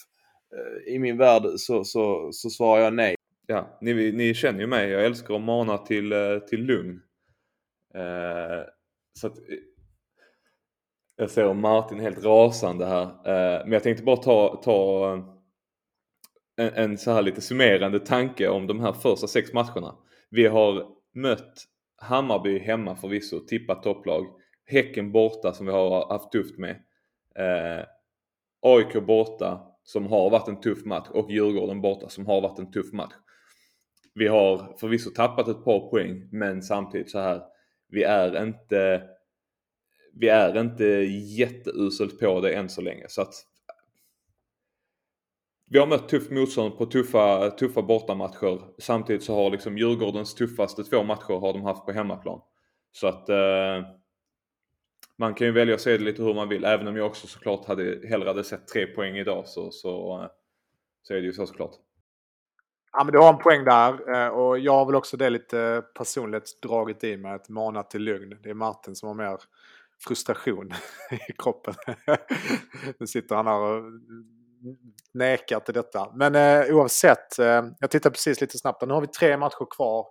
I 0.86 0.98
min 0.98 1.16
värld 1.16 1.42
så, 1.56 1.84
så, 1.84 2.28
så 2.32 2.50
svarar 2.50 2.82
jag 2.82 2.94
nej. 2.94 3.14
Ja, 3.46 3.78
ni, 3.80 4.12
ni 4.12 4.34
känner 4.34 4.60
ju 4.60 4.66
mig. 4.66 4.90
Jag 4.90 5.04
älskar 5.04 5.34
att 5.34 5.40
mana 5.40 5.78
till, 5.78 6.12
till 6.48 6.64
lugn. 6.64 7.00
Eh, 7.94 8.66
så 9.18 9.26
att, 9.26 9.38
jag 11.16 11.30
ser 11.30 11.54
Martin 11.54 12.00
helt 12.00 12.24
rasande 12.24 12.86
här. 12.86 13.02
Eh, 13.02 13.64
men 13.64 13.72
jag 13.72 13.82
tänkte 13.82 14.04
bara 14.04 14.16
ta, 14.16 14.60
ta 14.64 15.12
eh, 15.14 15.24
en, 16.56 16.74
en 16.74 16.98
så 16.98 17.12
här 17.12 17.22
lite 17.22 17.40
summerande 17.40 18.00
tanke 18.00 18.48
om 18.48 18.66
de 18.66 18.80
här 18.80 18.92
första 18.92 19.26
sex 19.26 19.52
matcherna. 19.52 19.94
Vi 20.30 20.46
har 20.46 20.86
mött 21.14 21.64
Hammarby 21.96 22.58
hemma 22.58 22.96
förvisso, 22.96 23.40
tippat 23.40 23.82
topplag. 23.82 24.26
Häcken 24.66 25.12
borta 25.12 25.52
som 25.52 25.66
vi 25.66 25.72
har 25.72 26.08
haft 26.08 26.32
tufft 26.32 26.58
med. 26.58 26.76
Eh, 27.36 27.84
AIK 28.62 29.06
borta 29.06 29.60
som 29.84 30.06
har 30.06 30.30
varit 30.30 30.48
en 30.48 30.60
tuff 30.60 30.84
match 30.84 31.08
och 31.10 31.30
Djurgården 31.30 31.80
borta 31.80 32.08
som 32.08 32.26
har 32.26 32.40
varit 32.40 32.58
en 32.58 32.70
tuff 32.70 32.92
match. 32.92 33.14
Vi 34.14 34.28
har 34.28 34.76
förvisso 34.80 35.10
tappat 35.10 35.48
ett 35.48 35.64
par 35.64 35.90
poäng 35.90 36.28
men 36.32 36.62
samtidigt 36.62 37.10
så 37.10 37.18
här. 37.18 37.42
Vi 37.88 38.02
är 38.02 38.42
inte 38.42 39.02
vi 40.16 40.28
är 40.28 40.60
inte 40.60 40.84
jätteuselt 41.38 42.20
på 42.20 42.40
det 42.40 42.54
än 42.54 42.68
så 42.68 42.80
länge. 42.80 43.04
Så 43.08 43.22
att 43.22 43.34
vi 45.70 45.78
har 45.78 45.86
mött 45.86 46.08
tufft 46.08 46.30
motstånd 46.30 46.78
på 46.78 46.86
tuffa, 46.86 47.50
tuffa 47.50 47.82
bortamatcher. 47.82 48.60
Samtidigt 48.78 49.22
så 49.22 49.34
har 49.34 49.50
liksom 49.50 49.78
Djurgårdens 49.78 50.34
tuffaste 50.34 50.84
två 50.84 51.02
matcher 51.02 51.40
har 51.40 51.52
de 51.52 51.62
haft 51.62 51.86
på 51.86 51.92
hemmaplan. 51.92 52.40
Så 52.92 53.06
att 53.06 53.28
eh, 53.28 53.82
man 55.18 55.34
kan 55.34 55.46
ju 55.46 55.52
välja 55.52 55.74
att 55.74 55.80
se 55.80 55.98
det 55.98 56.04
lite 56.04 56.22
hur 56.22 56.34
man 56.34 56.48
vill. 56.48 56.64
Även 56.64 56.88
om 56.88 56.96
jag 56.96 57.06
också 57.06 57.26
såklart 57.26 57.66
hade, 57.66 58.08
hellre 58.08 58.28
hade 58.28 58.44
sett 58.44 58.68
tre 58.68 58.86
poäng 58.86 59.16
idag 59.16 59.46
så, 59.46 59.70
så, 59.70 60.22
eh, 60.22 60.28
så 61.02 61.14
är 61.14 61.18
det 61.18 61.26
ju 61.26 61.32
så 61.32 61.46
såklart. 61.46 61.74
Ja, 62.92 63.04
men 63.04 63.12
du 63.12 63.18
har 63.18 63.32
en 63.32 63.38
poäng 63.38 63.64
där. 63.64 64.14
Eh, 64.14 64.28
och 64.28 64.58
jag 64.58 64.72
har 64.72 64.86
väl 64.86 64.94
också 64.94 65.16
det 65.16 65.30
lite 65.30 65.84
personligt 65.94 66.62
dragit 66.62 67.04
i 67.04 67.16
mig 67.16 67.32
att 67.32 67.48
mana 67.48 67.82
till 67.82 68.02
lugn. 68.02 68.38
Det 68.42 68.50
är 68.50 68.54
Martin 68.54 68.94
som 68.94 69.08
har 69.08 69.14
mer 69.14 69.38
frustration 70.08 70.70
i 71.28 71.32
kroppen. 71.38 71.74
nu 72.98 73.06
sitter 73.06 73.36
han 73.36 73.46
här 73.46 73.58
och 73.58 73.82
nekar 75.14 75.60
till 75.60 75.74
detta. 75.74 76.12
Men 76.14 76.34
eh, 76.34 76.74
oavsett, 76.74 77.38
eh, 77.38 77.64
jag 77.78 77.90
tittar 77.90 78.10
precis 78.10 78.40
lite 78.40 78.58
snabbt. 78.58 78.86
Nu 78.86 78.94
har 78.94 79.00
vi 79.00 79.06
tre 79.06 79.36
matcher 79.36 79.66
kvar 79.76 80.06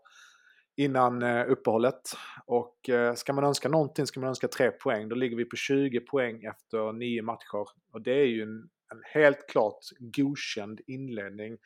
innan 0.75 1.23
eh, 1.23 1.51
uppehållet. 1.51 2.01
Och 2.45 2.89
eh, 2.89 3.13
ska 3.13 3.33
man 3.33 3.43
önska 3.43 3.69
någonting 3.69 4.07
ska 4.07 4.19
man 4.19 4.29
önska 4.29 4.47
tre 4.47 4.71
poäng. 4.71 5.09
Då 5.09 5.15
ligger 5.15 5.37
vi 5.37 5.45
på 5.45 5.55
20 5.55 5.99
poäng 5.99 6.43
efter 6.43 6.93
nio 6.93 7.21
matcher. 7.21 7.67
Och 7.93 8.01
det 8.01 8.11
är 8.11 8.25
ju 8.25 8.41
en, 8.41 8.69
en 8.91 9.01
helt 9.13 9.49
klart 9.49 9.79
godkänd 9.99 10.81
inledning 10.87 11.57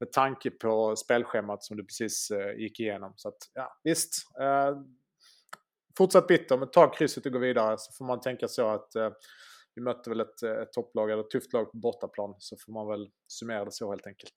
med 0.00 0.12
tanke 0.12 0.50
på 0.50 0.96
spelschemat 0.96 1.64
som 1.64 1.76
du 1.76 1.84
precis 1.84 2.30
eh, 2.30 2.60
gick 2.60 2.80
igenom. 2.80 3.12
Så 3.16 3.28
att, 3.28 3.38
ja, 3.54 3.80
visst. 3.84 4.12
Eh, 4.40 4.76
Fortsatt 5.98 6.26
bitter, 6.26 6.56
men 6.56 6.70
ta 6.70 6.90
krysset 6.90 7.26
och 7.26 7.32
gå 7.32 7.38
vidare 7.38 7.74
så 7.78 7.92
får 7.98 8.04
man 8.04 8.20
tänka 8.20 8.48
så 8.48 8.68
att 8.68 8.94
eh, 8.94 9.10
vi 9.74 9.82
mötte 9.82 10.10
väl 10.10 10.20
ett, 10.20 10.42
ett 10.42 10.72
topplag 10.72 11.10
eller 11.10 11.22
ett 11.22 11.30
tufft 11.30 11.52
lag 11.52 11.72
på 11.72 11.78
bortaplan 11.78 12.34
så 12.38 12.56
får 12.56 12.72
man 12.72 12.88
väl 12.88 13.08
summera 13.28 13.64
det 13.64 13.72
så 13.72 13.90
helt 13.90 14.06
enkelt. 14.06 14.34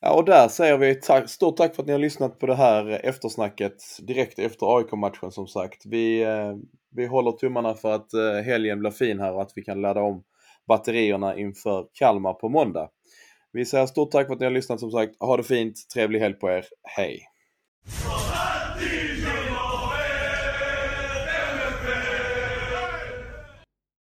Ja, 0.00 0.14
och 0.14 0.24
där 0.24 0.48
säger 0.48 0.78
vi 0.78 0.94
tack, 0.94 1.30
stort 1.30 1.56
tack 1.56 1.74
för 1.74 1.82
att 1.82 1.86
ni 1.86 1.92
har 1.92 2.00
lyssnat 2.00 2.38
på 2.38 2.46
det 2.46 2.54
här 2.54 3.06
eftersnacket 3.06 3.74
direkt 4.02 4.38
efter 4.38 4.76
AIK-matchen 4.76 5.30
som 5.30 5.46
sagt. 5.46 5.86
Vi, 5.86 6.22
eh, 6.22 6.56
vi 6.96 7.06
håller 7.06 7.32
tummarna 7.32 7.74
för 7.74 7.92
att 7.92 8.14
eh, 8.14 8.32
helgen 8.44 8.78
blir 8.78 8.90
fin 8.90 9.20
här 9.20 9.32
och 9.32 9.42
att 9.42 9.52
vi 9.54 9.62
kan 9.62 9.80
ladda 9.80 10.00
om 10.00 10.24
batterierna 10.68 11.36
inför 11.36 11.86
Kalmar 11.92 12.34
på 12.34 12.48
måndag. 12.48 12.88
Vi 13.52 13.64
säger 13.64 13.86
stort 13.86 14.10
tack 14.10 14.26
för 14.26 14.34
att 14.34 14.40
ni 14.40 14.46
har 14.46 14.52
lyssnat 14.52 14.80
som 14.80 14.90
sagt. 14.90 15.16
Ha 15.20 15.36
det 15.36 15.42
fint, 15.42 15.74
trevlig 15.94 16.20
helg 16.20 16.34
på 16.34 16.50
er. 16.50 16.64
Hej! 16.82 17.20